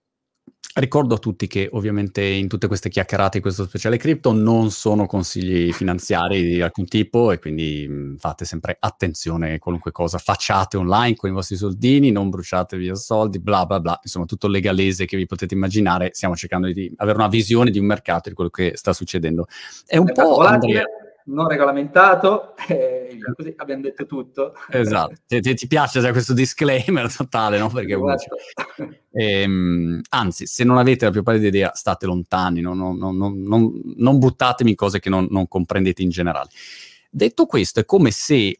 [0.72, 5.06] Ricordo a tutti che ovviamente in tutte queste chiacchierate di questo speciale cripto non sono
[5.06, 10.76] consigli finanziari di alcun tipo e quindi mh, fate sempre attenzione a qualunque cosa facciate
[10.76, 14.52] online con i vostri soldini, non bruciate via soldi, bla bla bla, insomma tutto il
[14.52, 18.36] legalese che vi potete immaginare, stiamo cercando di avere una visione di un mercato di
[18.36, 19.48] quello che sta succedendo.
[19.84, 20.84] È un po' Andrea
[21.30, 24.54] non regolamentato, eh, così abbiamo detto tutto.
[24.68, 27.68] Esatto, ti, ti, piace cioè, questo disclaimer totale, no?
[27.68, 28.36] Perché esatto.
[29.12, 32.74] ehm, anzi, se non avete la più pallida idea, state lontani, no?
[32.74, 36.48] non, non, non, non, buttatemi in cose che non, comprendete in generale.
[37.10, 38.58] Detto questo, è come se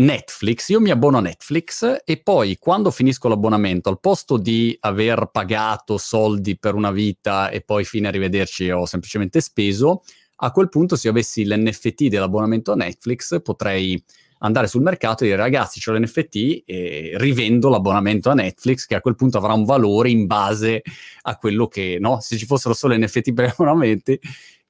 [0.00, 5.28] Netflix, io mi abbono a Netflix e poi quando finisco l'abbonamento, al posto di aver
[5.30, 10.02] pagato soldi per una vita e poi fine a rivederci ho semplicemente speso,
[10.42, 14.02] a quel punto se io avessi l'NFT dell'abbonamento a Netflix potrei
[14.42, 19.00] andare sul mercato e dire ragazzi ho l'NFT e rivendo l'abbonamento a Netflix che a
[19.00, 20.82] quel punto avrà un valore in base
[21.22, 22.20] a quello che, no?
[22.20, 24.18] Se ci fossero solo NFT per abbonamenti.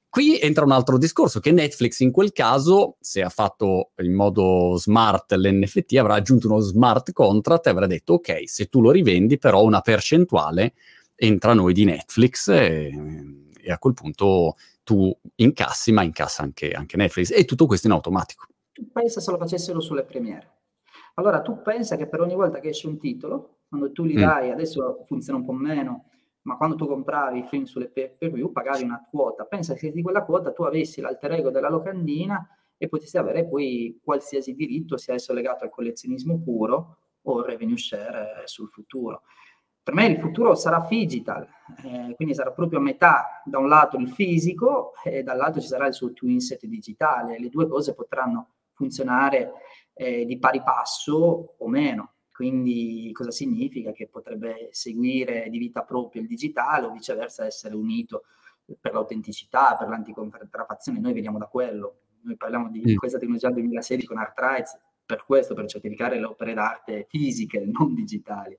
[0.09, 4.75] Qui entra un altro discorso che Netflix in quel caso, se ha fatto in modo
[4.75, 9.37] smart l'NFT, avrà aggiunto uno smart contract e avrà detto ok, se tu lo rivendi
[9.37, 10.73] però una percentuale
[11.15, 12.91] entra a noi di Netflix e,
[13.61, 14.55] e a quel punto
[14.91, 17.31] tu incassi, ma incassa anche, anche Netflix.
[17.31, 18.47] E tutto questo in automatico.
[18.73, 20.59] Tu pensa se lo facessero sulle premiere.
[21.13, 24.19] Allora tu pensa che per ogni volta che esce un titolo, quando tu li mm.
[24.19, 24.51] dai, mm.
[24.51, 26.09] adesso funziona un po' meno,
[26.41, 29.45] ma quando tu compravi i film sulle per view pagavi una quota.
[29.45, 32.45] Pensa che di quella quota tu avessi l'alter ego della locandina
[32.77, 38.41] e potessi avere poi qualsiasi diritto, sia esso legato al collezionismo puro o revenue share
[38.45, 39.21] sul futuro
[39.83, 41.47] per me il futuro sarà digital,
[41.83, 45.87] eh, quindi sarà proprio a metà, da un lato il fisico e dall'altro ci sarà
[45.87, 47.39] il suo twin set digitale.
[47.39, 49.53] Le due cose potranno funzionare
[49.93, 52.13] eh, di pari passo o meno.
[52.31, 53.91] Quindi cosa significa?
[53.91, 58.23] Che potrebbe seguire di vita propria il digitale o viceversa essere unito
[58.79, 60.99] per l'autenticità, per l'anticontraffazione.
[60.99, 62.01] Noi veniamo da quello.
[62.21, 62.95] Noi parliamo di mm.
[62.95, 67.63] questa tecnologia del 2016 con Art Rights per questo, per certificare le opere d'arte fisiche,
[67.65, 68.57] non digitali.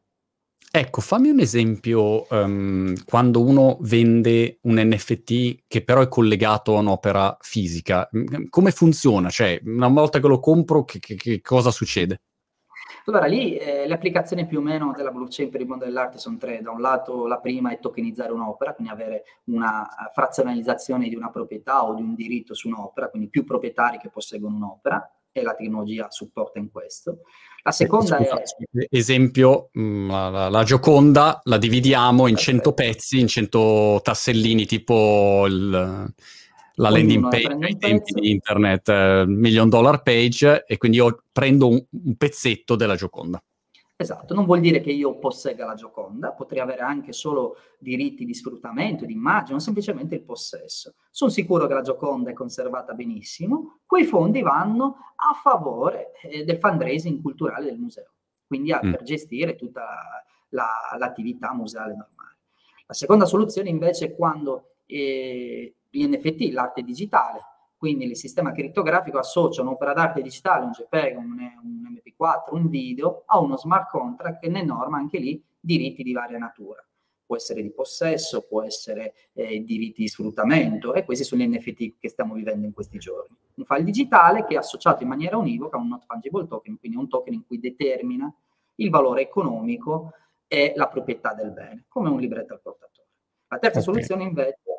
[0.70, 6.81] Ecco, fammi un esempio, um, quando uno vende un NFT che però è collegato a
[6.81, 8.09] un'opera fisica,
[8.48, 9.29] come funziona?
[9.29, 12.22] Cioè, una volta che lo compro, che, che, che cosa succede?
[13.07, 16.37] Allora, lì eh, le applicazioni più o meno della blockchain per il mondo dell'arte sono
[16.37, 16.61] tre.
[16.62, 21.85] Da un lato la prima è tokenizzare un'opera, quindi avere una frazionalizzazione di una proprietà
[21.85, 26.11] o di un diritto su un'opera, quindi più proprietari che posseggono un'opera e la tecnologia
[26.11, 27.22] supporta in questo.
[27.64, 28.29] La eh, seconda è...
[28.90, 35.70] Esempio, mm, la, la, Gioconda la dividiamo in 100 pezzi, in 100 tassellini, tipo il,
[35.70, 41.68] la landing page ai tempi di internet, uh, million dollar page, e quindi io prendo
[41.68, 43.40] un, un pezzetto della Gioconda.
[44.03, 48.35] Esatto, non vuol dire che io possegga la Gioconda, potrei avere anche solo diritti di
[48.35, 50.95] sfruttamento, di immagine, o semplicemente il possesso.
[51.12, 56.59] Sono sicuro che la Gioconda è conservata benissimo, quei fondi vanno a favore eh, del
[56.59, 58.11] fundraising culturale del museo,
[58.45, 58.91] quindi a, mm.
[58.91, 59.87] per gestire tutta
[60.49, 62.38] la, l'attività museale normale.
[62.87, 67.38] La seconda soluzione invece è quando eh, gli NFT, l'arte digitale,
[67.77, 71.82] quindi il sistema crittografico associa un'opera d'arte digitale, un JPEG, un, un
[72.23, 76.39] MP4, un video a uno smart contract che ne norma anche lì diritti di varia
[76.39, 76.85] natura.
[77.25, 81.99] Può essere di possesso, può essere eh, diritti di sfruttamento e questi sono gli NFT
[81.99, 83.37] che stiamo vivendo in questi giorni.
[83.55, 86.97] Un file digitale che è associato in maniera univoca a un not fungible token, quindi
[86.97, 88.33] un token in cui determina
[88.77, 90.13] il valore economico
[90.47, 93.09] e la proprietà del bene, come un libretto al portatore.
[93.49, 93.93] La terza okay.
[93.93, 94.72] soluzione invece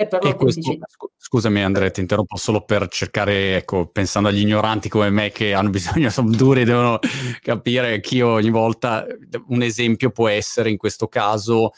[0.00, 0.78] e per e questo,
[1.18, 5.68] scusami Andrea, ti interrompo solo per cercare, ecco, pensando agli ignoranti come me che hanno
[5.70, 6.98] bisogno, sono duri, devono
[7.42, 9.04] capire che io ogni volta,
[9.48, 11.72] un esempio può essere in questo caso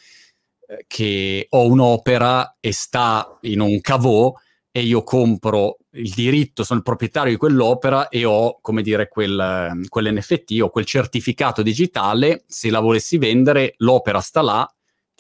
[0.69, 4.33] eh, che ho un'opera e sta in un cavò
[4.71, 9.81] e io compro il diritto, sono il proprietario di quell'opera e ho, come dire, quel,
[9.89, 14.73] quell'NFT o quel certificato digitale, se la volessi vendere, l'opera sta là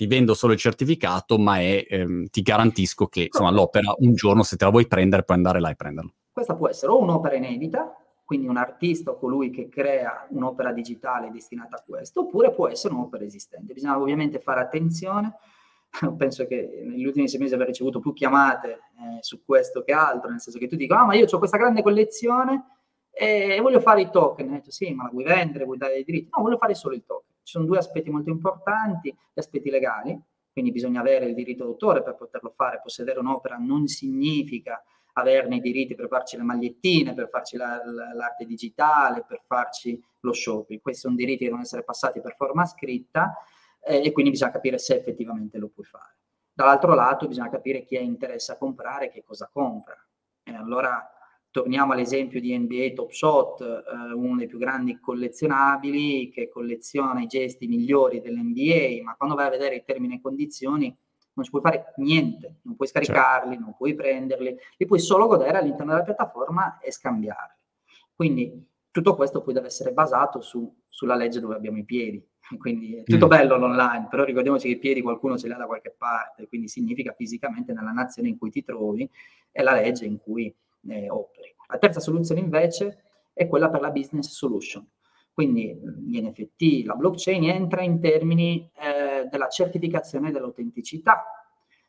[0.02, 4.42] ti vendo solo il certificato, ma è, ehm, ti garantisco che insomma, l'opera un giorno,
[4.42, 6.12] se te la vuoi prendere, puoi andare là e prenderla.
[6.32, 11.30] Questa può essere o un'opera inedita, quindi un artista o colui che crea un'opera digitale
[11.30, 13.72] destinata a questo, oppure può essere un'opera esistente.
[13.72, 15.34] Bisogna ovviamente fare attenzione.
[16.16, 20.30] Penso che negli ultimi sei mesi aver ricevuto più chiamate eh, su questo che altro,
[20.30, 22.64] nel senso che tu dici, ah, ma io ho questa grande collezione
[23.12, 24.48] e voglio fare i token.
[24.48, 26.28] Ho detto, sì, ma la vuoi vendere, vuoi dare i diritti?
[26.34, 27.31] No, voglio fare solo il token.
[27.42, 30.20] Ci sono due aspetti molto importanti, gli aspetti legali,
[30.52, 34.82] quindi bisogna avere il diritto d'autore per poterlo fare, possedere un'opera non significa
[35.14, 40.00] averne i diritti per farci le magliettine, per farci la, la, l'arte digitale, per farci
[40.20, 40.80] lo shopping.
[40.80, 43.34] Questi sono diritti che devono essere passati per forma scritta
[43.80, 46.16] eh, e quindi bisogna capire se effettivamente lo puoi fare.
[46.52, 49.96] Dall'altro lato bisogna capire chi ha interesse a comprare e che cosa compra.
[50.44, 51.10] E allora
[51.52, 57.26] torniamo all'esempio di NBA Top Shot, eh, uno dei più grandi collezionabili che colleziona i
[57.26, 60.96] gesti migliori dell'NBA, ma quando vai a vedere i termini e condizioni
[61.34, 63.64] non ci puoi fare niente, non puoi scaricarli, certo.
[63.64, 67.60] non puoi prenderli, li puoi solo godere all'interno della piattaforma e scambiarli.
[68.14, 72.26] Quindi tutto questo poi deve essere basato su, sulla legge dove abbiamo i piedi.
[72.58, 73.28] Quindi è tutto mm.
[73.28, 76.68] bello l'online, però ricordiamoci che i piedi qualcuno ce li ha da qualche parte, quindi
[76.68, 79.08] significa fisicamente nella nazione in cui ti trovi
[79.50, 80.52] è la legge in cui
[80.88, 81.54] eh, operi.
[81.68, 84.86] La terza soluzione invece è quella per la business solution.
[85.32, 91.24] Quindi gli NFT, la blockchain entra in termini eh, della certificazione dell'autenticità,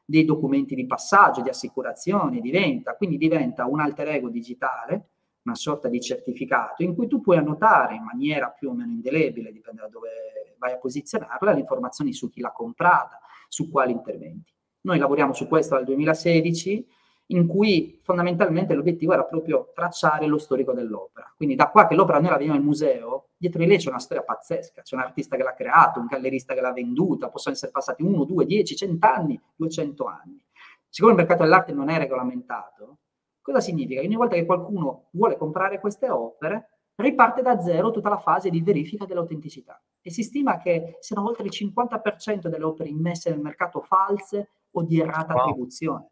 [0.05, 5.09] dei documenti di passaggio, di assicurazione, di venta, quindi diventa un alter ego digitale
[5.43, 9.51] una sorta di certificato in cui tu puoi annotare in maniera più o meno indelebile,
[9.51, 10.09] dipende da dove
[10.57, 14.51] vai a posizionarla, le informazioni su chi l'ha comprata, su quali interventi.
[14.81, 16.87] Noi lavoriamo su questo dal 2016,
[17.27, 21.31] in cui fondamentalmente l'obiettivo era proprio tracciare lo storico dell'opera.
[21.35, 23.99] Quindi da qua che l'opera noi la vediamo nel museo, dietro di lei c'è una
[23.99, 27.71] storia pazzesca, c'è un artista che l'ha creato, un gallerista che l'ha venduta, possono essere
[27.71, 30.43] passati 1, 2, 10, 100 anni, 200 anni.
[30.89, 32.97] Siccome il mercato dell'arte non è regolamentato,
[33.41, 34.01] cosa significa?
[34.01, 38.49] Che ogni volta che qualcuno vuole comprare queste opere, riparte da zero tutta la fase
[38.49, 39.81] di verifica dell'autenticità.
[40.01, 44.83] E si stima che siano oltre il 50% delle opere immesse nel mercato false o
[44.83, 45.41] di errata wow.
[45.41, 46.11] attribuzione.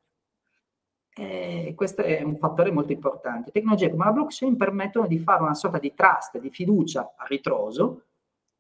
[1.14, 3.52] E questo è un fattore molto importante.
[3.52, 8.06] Tecnologie come la blockchain permettono di fare una sorta di trust, di fiducia a ritroso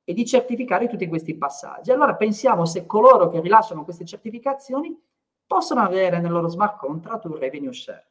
[0.03, 1.91] e di certificare tutti questi passaggi.
[1.91, 4.99] Allora pensiamo se coloro che rilasciano queste certificazioni
[5.47, 8.09] possono avere nel loro smart contract un revenue share.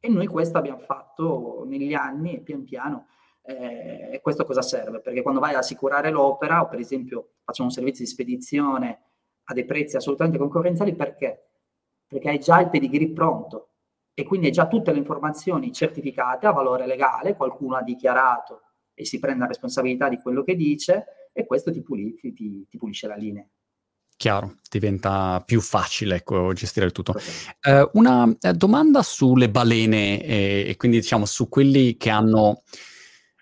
[0.00, 3.08] E noi questo abbiamo fatto negli anni e pian piano.
[3.42, 5.00] Eh, e questo cosa serve?
[5.00, 9.00] Perché quando vai ad assicurare l'opera, o per esempio facciamo un servizio di spedizione
[9.44, 11.48] a dei prezzi assolutamente concorrenziali, perché?
[12.08, 13.68] Perché hai già il pedigree pronto
[14.14, 18.62] e quindi hai già tutte le informazioni certificate a valore legale, qualcuno ha dichiarato
[18.94, 22.78] e si prende la responsabilità di quello che dice e questo ti, pulisce, ti, ti
[22.78, 23.46] pulisce la linea.
[24.16, 27.14] Chiaro, diventa più facile ecco, gestire il tutto.
[27.60, 32.62] Eh, una eh, domanda sulle balene eh, e quindi diciamo su quelli che hanno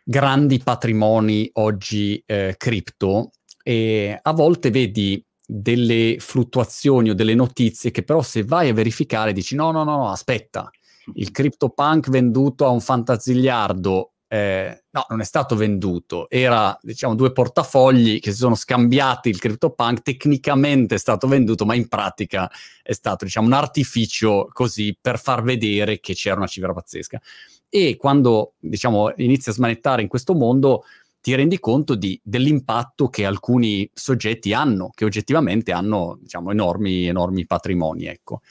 [0.04, 3.30] grandi patrimoni oggi eh, cripto
[3.62, 9.32] e a volte vedi delle fluttuazioni o delle notizie che però se vai a verificare
[9.32, 10.68] dici no, no, no, aspetta,
[11.14, 17.30] il CryptoPunk venduto a un fantaziliardo, eh, no, non è stato venduto, era diciamo due
[17.30, 22.50] portafogli che si sono scambiati il CryptoPunk, tecnicamente è stato venduto, ma in pratica
[22.82, 27.20] è stato diciamo un artificio così per far vedere che c'era una cifra pazzesca.
[27.68, 30.84] E quando diciamo inizia a smanettare in questo mondo,
[31.26, 37.46] ti rendi conto di, dell'impatto che alcuni soggetti hanno, che oggettivamente hanno diciamo, enormi, enormi
[37.46, 38.04] patrimoni.
[38.04, 38.42] Ecco.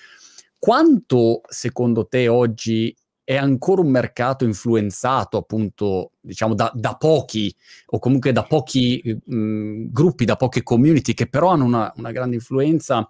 [0.60, 7.56] Quanto secondo te oggi è ancora un mercato influenzato appunto diciamo da, da pochi
[7.92, 12.36] o comunque da pochi mh, gruppi, da poche community che però hanno una, una grande
[12.36, 13.10] influenza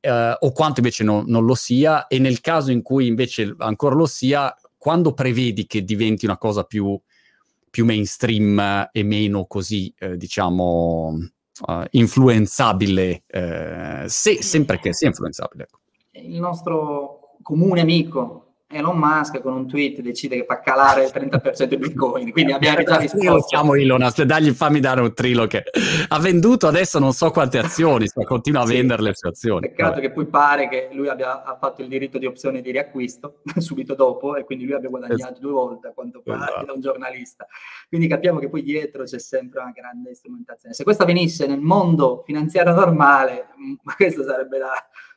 [0.00, 3.94] eh, o quanto invece no, non lo sia e nel caso in cui invece ancora
[3.94, 7.00] lo sia, quando prevedi che diventi una cosa più
[7.70, 11.16] più mainstream e meno così, eh, diciamo,
[11.66, 15.62] uh, influenzabile, eh, se, sempre che sia influenzabile.
[15.62, 15.78] Ecco.
[16.12, 21.64] Il nostro comune amico Elon Musk con un tweet decide che fa calare il 30%
[21.64, 23.46] di Bitcoin, quindi abbiamo già risposto.
[23.48, 25.64] Chiamo Elon Musk, dagli fammi dare un trilo che
[26.06, 29.60] ha venduto adesso non so quante azioni, ma continua a sì, vendere le sue azioni.
[29.62, 30.00] Peccato Vabbè.
[30.02, 34.36] che poi pare che lui abbia fatto il diritto di opzione di riacquisto subito dopo
[34.36, 36.66] e quindi lui abbia guadagnato es- due volte a quanto pare esatto.
[36.66, 37.48] da un giornalista.
[37.88, 40.74] Quindi capiamo che poi dietro c'è sempre una grande strumentazione.
[40.74, 43.48] Se questo avvenisse nel mondo finanziario normale,
[43.96, 44.70] questo sarebbe da,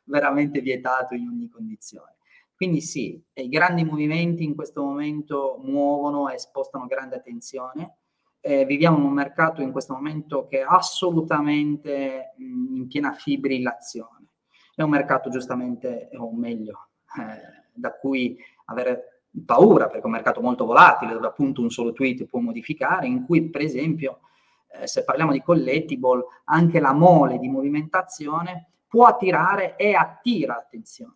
[0.06, 2.16] veramente vietato in ogni condizione.
[2.56, 7.98] Quindi sì, i grandi movimenti in questo momento muovono e spostano grande attenzione.
[8.40, 14.28] Eh, viviamo in un mercato in questo momento che è assolutamente mh, in piena fibrillazione.
[14.76, 16.90] È un mercato giustamente, o meglio,
[17.20, 21.92] eh, da cui avere paura, perché è un mercato molto volatile, dove appunto un solo
[21.92, 24.20] tweet può modificare, in cui per esempio,
[24.68, 31.16] eh, se parliamo di collectible, anche la mole di movimentazione può attirare e attira attenzione.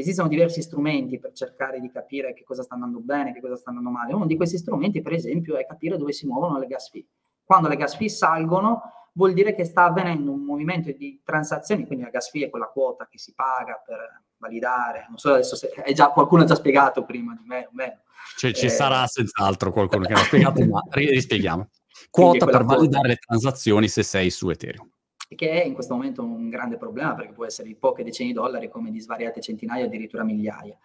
[0.00, 3.70] Esistono diversi strumenti per cercare di capire che cosa sta andando bene, che cosa sta
[3.70, 4.14] andando male.
[4.14, 7.06] Uno di questi strumenti, per esempio, è capire dove si muovono le gas fee.
[7.44, 8.82] Quando le gas fee salgono,
[9.12, 12.66] vuol dire che sta avvenendo un movimento di transazioni, quindi la gas fee è quella
[12.66, 15.06] quota che si paga per validare.
[15.08, 18.02] Non so adesso se è già, qualcuno ha già spiegato prima di me o meno.
[18.36, 21.68] Cioè, ci eh, sarà senz'altro qualcuno che l'ha spiegato, ma rispieghiamo.
[22.10, 24.88] Quota per validare le transazioni se sei su Ethereum
[25.36, 28.34] che è in questo momento un grande problema perché può essere di poche decine di
[28.34, 30.76] dollari come di svariate centinaia, addirittura migliaia.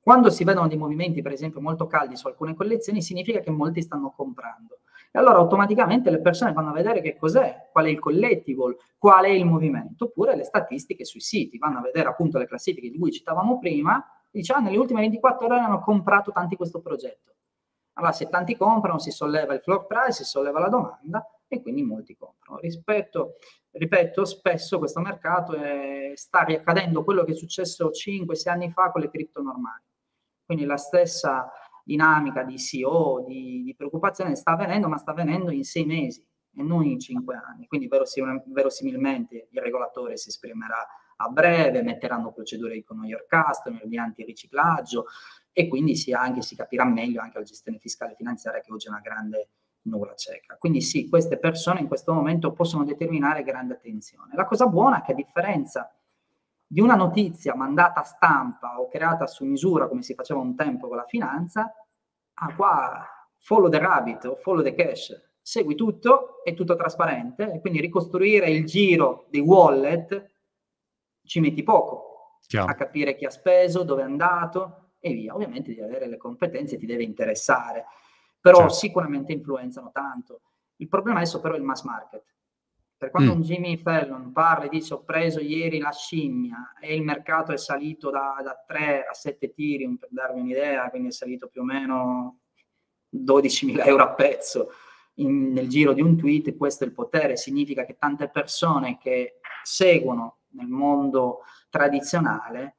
[0.00, 3.80] Quando si vedono dei movimenti, per esempio, molto caldi su alcune collezioni, significa che molti
[3.80, 4.80] stanno comprando.
[5.10, 9.24] E allora automaticamente le persone vanno a vedere che cos'è, qual è il collectible, qual
[9.24, 12.98] è il movimento, oppure le statistiche sui siti, vanno a vedere appunto le classifiche di
[12.98, 17.32] cui citavamo prima, ah, nelle ultime 24 ore hanno comprato tanti questo progetto.
[17.94, 21.24] Allora, se tanti comprano, si solleva il floor price, si solleva la domanda
[21.54, 22.60] e quindi molti comprano.
[22.60, 23.36] Rispetto,
[23.70, 29.00] ripeto, spesso questo mercato è, sta riaccadendo quello che è successo 5-6 anni fa con
[29.00, 29.82] le cripto normali.
[30.44, 31.50] Quindi la stessa
[31.84, 36.26] dinamica di CEO, di, di preoccupazione sta avvenendo, ma sta avvenendo in sei mesi
[36.56, 37.66] e non in cinque anni.
[37.66, 40.86] Quindi verosim- verosimilmente il regolatore si esprimerà
[41.16, 45.06] a breve, metteranno procedure con New York Customer di antiriciclaggio,
[45.52, 48.88] e quindi si, anche, si capirà meglio anche la gestione fiscale e finanziaria che oggi
[48.88, 49.50] è una grande
[49.84, 50.56] nuvola cieca.
[50.56, 54.34] Quindi sì, queste persone in questo momento possono determinare grande attenzione.
[54.34, 55.94] La cosa buona è che a differenza
[56.66, 60.88] di una notizia mandata a stampa o creata su misura come si faceva un tempo
[60.88, 61.72] con la finanza,
[62.34, 63.06] ah qua
[63.38, 68.48] follow the rabbit o follow the cash, segui tutto, è tutto trasparente e quindi ricostruire
[68.48, 70.32] il giro dei wallet
[71.22, 72.70] ci metti poco Chiaro.
[72.70, 75.34] a capire chi ha speso, dove è andato e via.
[75.34, 77.84] Ovviamente devi avere le competenze, ti deve interessare,
[78.44, 78.74] però certo.
[78.74, 80.42] sicuramente influenzano tanto.
[80.76, 82.22] Il problema adesso però è il mass market.
[82.94, 83.36] Per quando mm.
[83.36, 87.56] un Jimmy Fallon parla e dice ho preso ieri la scimmia e il mercato è
[87.56, 91.64] salito da, da 3 a 7 tiri, per darvi un'idea, quindi è salito più o
[91.64, 92.40] meno
[93.16, 94.72] 12.000 euro a pezzo
[95.14, 99.40] in, nel giro di un tweet, questo è il potere, significa che tante persone che
[99.62, 102.76] seguono nel mondo tradizionale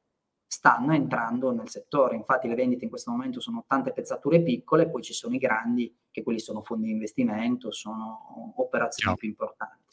[0.47, 2.15] stanno entrando nel settore.
[2.15, 5.93] Infatti le vendite in questo momento sono tante pezzature piccole, poi ci sono i grandi,
[6.11, 9.17] che quelli sono fondi di investimento, sono operazioni no.
[9.17, 9.83] più importanti.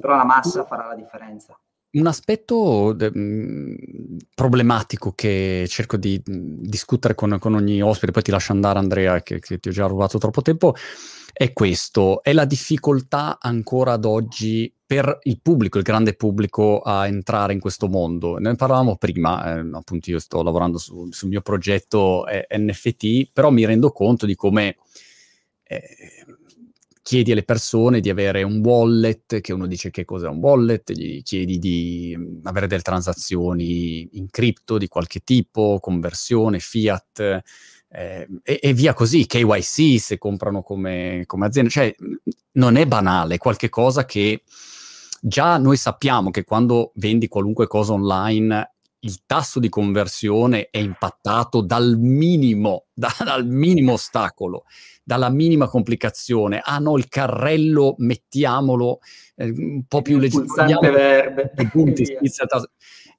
[0.00, 1.58] Però la massa farà la differenza.
[1.94, 8.22] Un aspetto de, mh, problematico che cerco di mh, discutere con, con, ogni ospite, poi
[8.22, 10.74] ti lascio andare Andrea, che, che ti ho già rubato troppo tempo,
[11.34, 17.06] è questo, è la difficoltà ancora ad oggi per il pubblico, il grande pubblico, a
[17.06, 18.36] entrare in questo mondo.
[18.36, 23.48] Ne parlavamo prima, eh, appunto io sto lavorando su, sul mio progetto eh, NFT, però
[23.48, 24.76] mi rendo conto di come
[25.62, 26.26] eh,
[27.00, 31.22] chiedi alle persone di avere un wallet, che uno dice che cos'è un wallet, gli
[31.22, 37.42] chiedi di mm, avere delle transazioni in cripto di qualche tipo, conversione, fiat,
[37.88, 41.94] eh, e, e, via così, KYC se comprano come, come azienda, cioè
[42.52, 44.42] non è banale, è qualche cosa che
[45.24, 51.60] già noi sappiamo che quando vendi qualunque cosa online il tasso di conversione è impattato
[51.60, 54.64] dal minimo, da, dal minimo ostacolo,
[55.02, 56.60] dalla minima complicazione.
[56.62, 58.98] Ah no, il carrello, mettiamolo
[59.36, 60.44] eh, un po' più leggero.
[61.70, 62.04] punti,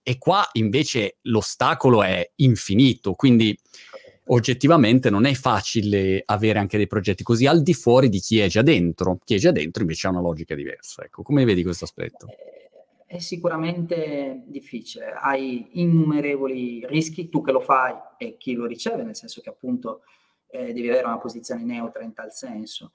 [0.01, 3.57] e qua invece l'ostacolo è infinito, quindi
[4.27, 8.47] oggettivamente non è facile avere anche dei progetti così al di fuori di chi è
[8.47, 9.19] già dentro.
[9.23, 11.03] Chi è già dentro invece ha una logica diversa.
[11.03, 12.27] Ecco, come vedi questo aspetto?
[12.27, 12.69] Eh,
[13.05, 19.15] è sicuramente difficile, hai innumerevoli rischi, tu che lo fai e chi lo riceve, nel
[19.15, 20.01] senso che appunto
[20.49, 22.91] eh, devi avere una posizione neutra in tal senso.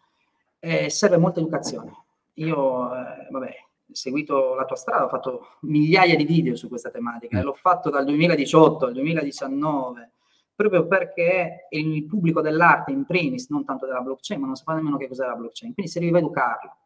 [0.59, 1.93] Eh, serve molta educazione.
[2.35, 3.55] Io, eh, vabbè,
[3.91, 7.43] ho seguito la tua strada, ho fatto migliaia di video su questa tematica mm.
[7.43, 10.11] l'ho fatto dal 2018 al 2019
[10.59, 14.97] proprio perché il pubblico dell'arte in primis, non tanto della blockchain, ma non sapeva nemmeno
[14.97, 16.77] che cos'è la blockchain, quindi serviva educarlo.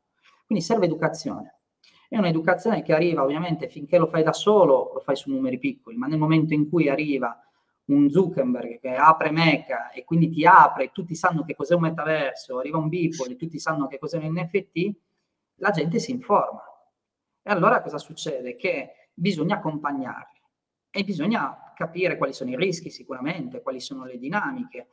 [0.45, 1.61] Quindi serve educazione.
[2.07, 5.97] È un'educazione che arriva ovviamente finché lo fai da solo, lo fai su numeri piccoli,
[5.97, 7.35] ma nel momento in cui arriva
[7.87, 12.59] un Zuckerberg che apre Mecha e quindi ti apre tutti sanno che cos'è un metaverso,
[12.59, 14.91] arriva un Beeple tutti sanno che cos'è un NFT,
[15.57, 16.62] la gente si informa.
[17.41, 18.55] E allora cosa succede?
[18.55, 20.41] Che bisogna accompagnarli
[20.91, 24.89] e bisogna capire quali sono i rischi sicuramente, quali sono le dinamiche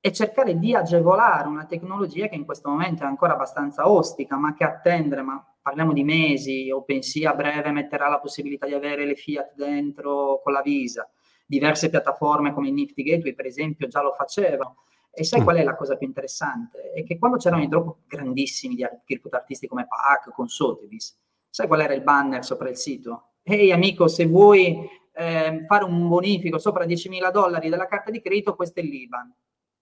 [0.00, 4.54] e cercare di agevolare una tecnologia che in questo momento è ancora abbastanza ostica, ma
[4.54, 9.06] che attendere, ma parliamo di mesi, o pensi a breve metterà la possibilità di avere
[9.06, 11.10] le Fiat dentro con la Visa.
[11.44, 14.84] Diverse piattaforme come Nifty Gateway, per esempio, già lo facevano.
[15.10, 15.44] E sai mm.
[15.44, 16.92] qual è la cosa più interessante?
[16.92, 21.18] È che quando c'erano i drop grandissimi di criptoartisti come PAC, con Sotheby's,
[21.48, 23.30] sai qual era il banner sopra il sito?
[23.42, 28.54] Ehi amico, se vuoi eh, fare un bonifico sopra 10.000 dollari della carta di credito,
[28.54, 29.34] questo è l'IBAN.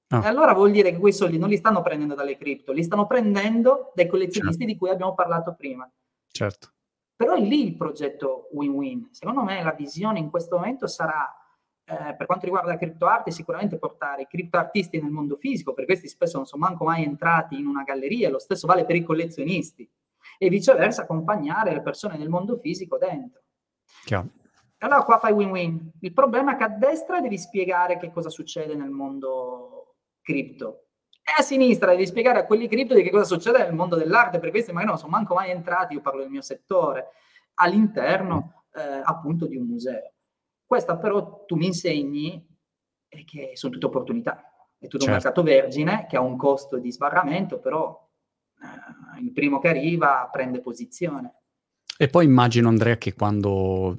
[0.09, 0.23] Ah.
[0.25, 3.07] E allora vuol dire che quei soldi non li stanno prendendo dalle cripto, li stanno
[3.07, 4.73] prendendo dai collezionisti certo.
[4.73, 5.91] di cui abbiamo parlato prima.
[6.31, 6.69] Certo.
[7.17, 9.09] Però è lì il progetto win-win.
[9.11, 11.29] Secondo me la visione in questo momento sarà,
[11.85, 16.09] eh, per quanto riguarda la criptoarte, sicuramente portare i criptoartisti nel mondo fisico, perché questi
[16.09, 19.89] spesso non sono manco mai entrati in una galleria, lo stesso vale per i collezionisti,
[20.39, 23.43] e viceversa accompagnare le persone nel mondo fisico dentro.
[24.05, 24.29] Chiaro.
[24.85, 25.93] Allora qua fai win-win.
[26.01, 30.89] Il problema è che a destra devi spiegare che cosa succede nel mondo cripto.
[31.23, 34.39] E a sinistra devi spiegare a quelli cripto di che cosa succede nel mondo dell'arte,
[34.39, 37.13] per questi magari non sono manco mai entrati, io parlo del mio settore,
[37.55, 40.13] all'interno eh, appunto di un museo.
[40.67, 42.47] Questa però tu mi insegni
[43.25, 44.53] che sono tutte opportunità.
[44.79, 45.07] È tutto certo.
[45.07, 48.07] un mercato vergine che ha un costo di sbarramento, però
[48.61, 51.37] eh, il primo che arriva prende posizione.
[51.97, 53.97] E poi immagino, Andrea, che quando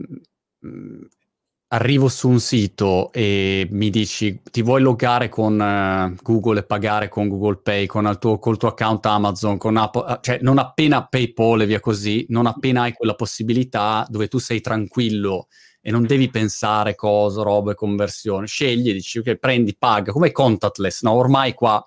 [1.68, 7.10] arrivo su un sito e mi dici ti vuoi loggare con uh, Google e pagare
[7.10, 10.58] con Google Pay, con il tuo, col tuo account Amazon, con Apple, eh, cioè non
[10.58, 15.48] appena PayPal e via così, non appena hai quella possibilità dove tu sei tranquillo
[15.82, 18.48] e non devi pensare cosa, robe, conversione.
[18.48, 21.12] Scegli, dici okay, prendi, paga, come contactless, no?
[21.12, 21.86] Ormai qua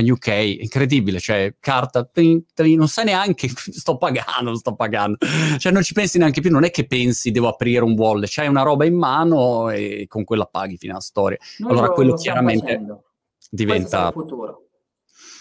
[0.00, 5.18] in UK, incredibile, cioè carta, trin, trin, non sai neanche sto pagando, sto pagando,
[5.58, 8.48] cioè non ci pensi neanche più, non è che pensi devo aprire un wallet, c'hai
[8.48, 11.38] una roba in mano e con quella paghi fino alla storia.
[11.58, 13.04] Noi allora quello chiaramente facendo.
[13.50, 13.80] diventa...
[13.80, 14.60] Questo sarà il futuro.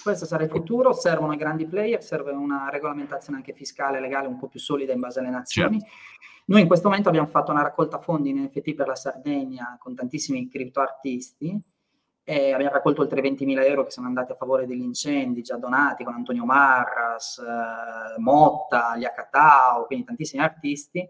[0.04, 4.28] Questo sarà il futuro, servono i grandi player, serve una regolamentazione anche fiscale e legale
[4.28, 5.80] un po' più solida in base alle nazioni.
[5.80, 5.96] Certo.
[6.48, 9.96] Noi in questo momento abbiamo fatto una raccolta fondi in NFT per la Sardegna con
[9.96, 11.60] tantissimi criptoartisti,
[12.28, 16.04] e abbiamo raccolto oltre 20.000 euro che sono andati a favore degli incendi già donati
[16.04, 21.08] con Antonio Marras, eh, Motta, gli Acatao, quindi tantissimi artisti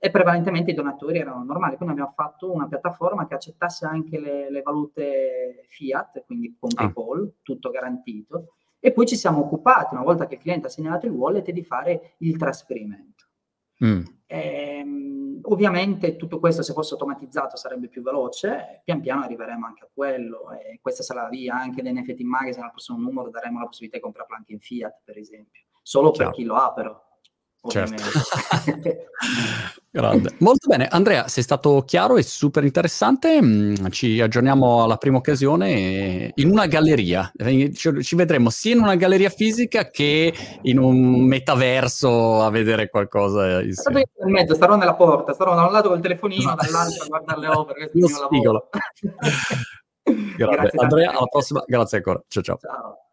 [0.00, 1.76] e prevalentemente i donatori erano normali.
[1.76, 6.82] Quindi abbiamo fatto una piattaforma che accettasse anche le, le valute fiat, quindi con ah.
[6.82, 7.38] PayPal, ah.
[7.42, 8.54] tutto garantito.
[8.80, 11.62] E poi ci siamo occupati, una volta che il cliente ha segnalato il wallet, di
[11.62, 13.07] fare il trasferimento.
[13.84, 14.02] Mm.
[14.26, 19.88] Ehm, ovviamente tutto questo se fosse automatizzato sarebbe più veloce, pian piano arriveremo anche a
[19.92, 23.66] quello e questa sarà la via anche dei NFT Magazine al prossimo numero daremo la
[23.66, 26.30] possibilità di comprarlo anche in Fiat per esempio, solo Chiaro.
[26.30, 27.07] per chi lo ha però.
[27.66, 28.02] Certo.
[29.90, 30.34] Grande.
[30.38, 33.40] Molto bene, Andrea, sei stato chiaro e super interessante.
[33.42, 37.32] Mm, ci aggiorniamo alla prima occasione in una galleria.
[37.72, 40.32] Ci vedremo sia in una galleria fisica che
[40.62, 43.60] in un metaverso a vedere qualcosa.
[43.60, 44.04] Insieme.
[44.24, 47.48] In mezzo, starò nella porta, starò da un lato col telefonino, dall'altro a guardare le
[47.48, 47.90] opere.
[47.94, 48.68] Lo spigolo.
[50.36, 51.62] Grazie, Andrea, alla prossima.
[51.66, 52.22] Grazie ancora.
[52.28, 52.42] ciao.
[52.42, 52.58] ciao.
[52.58, 53.07] ciao.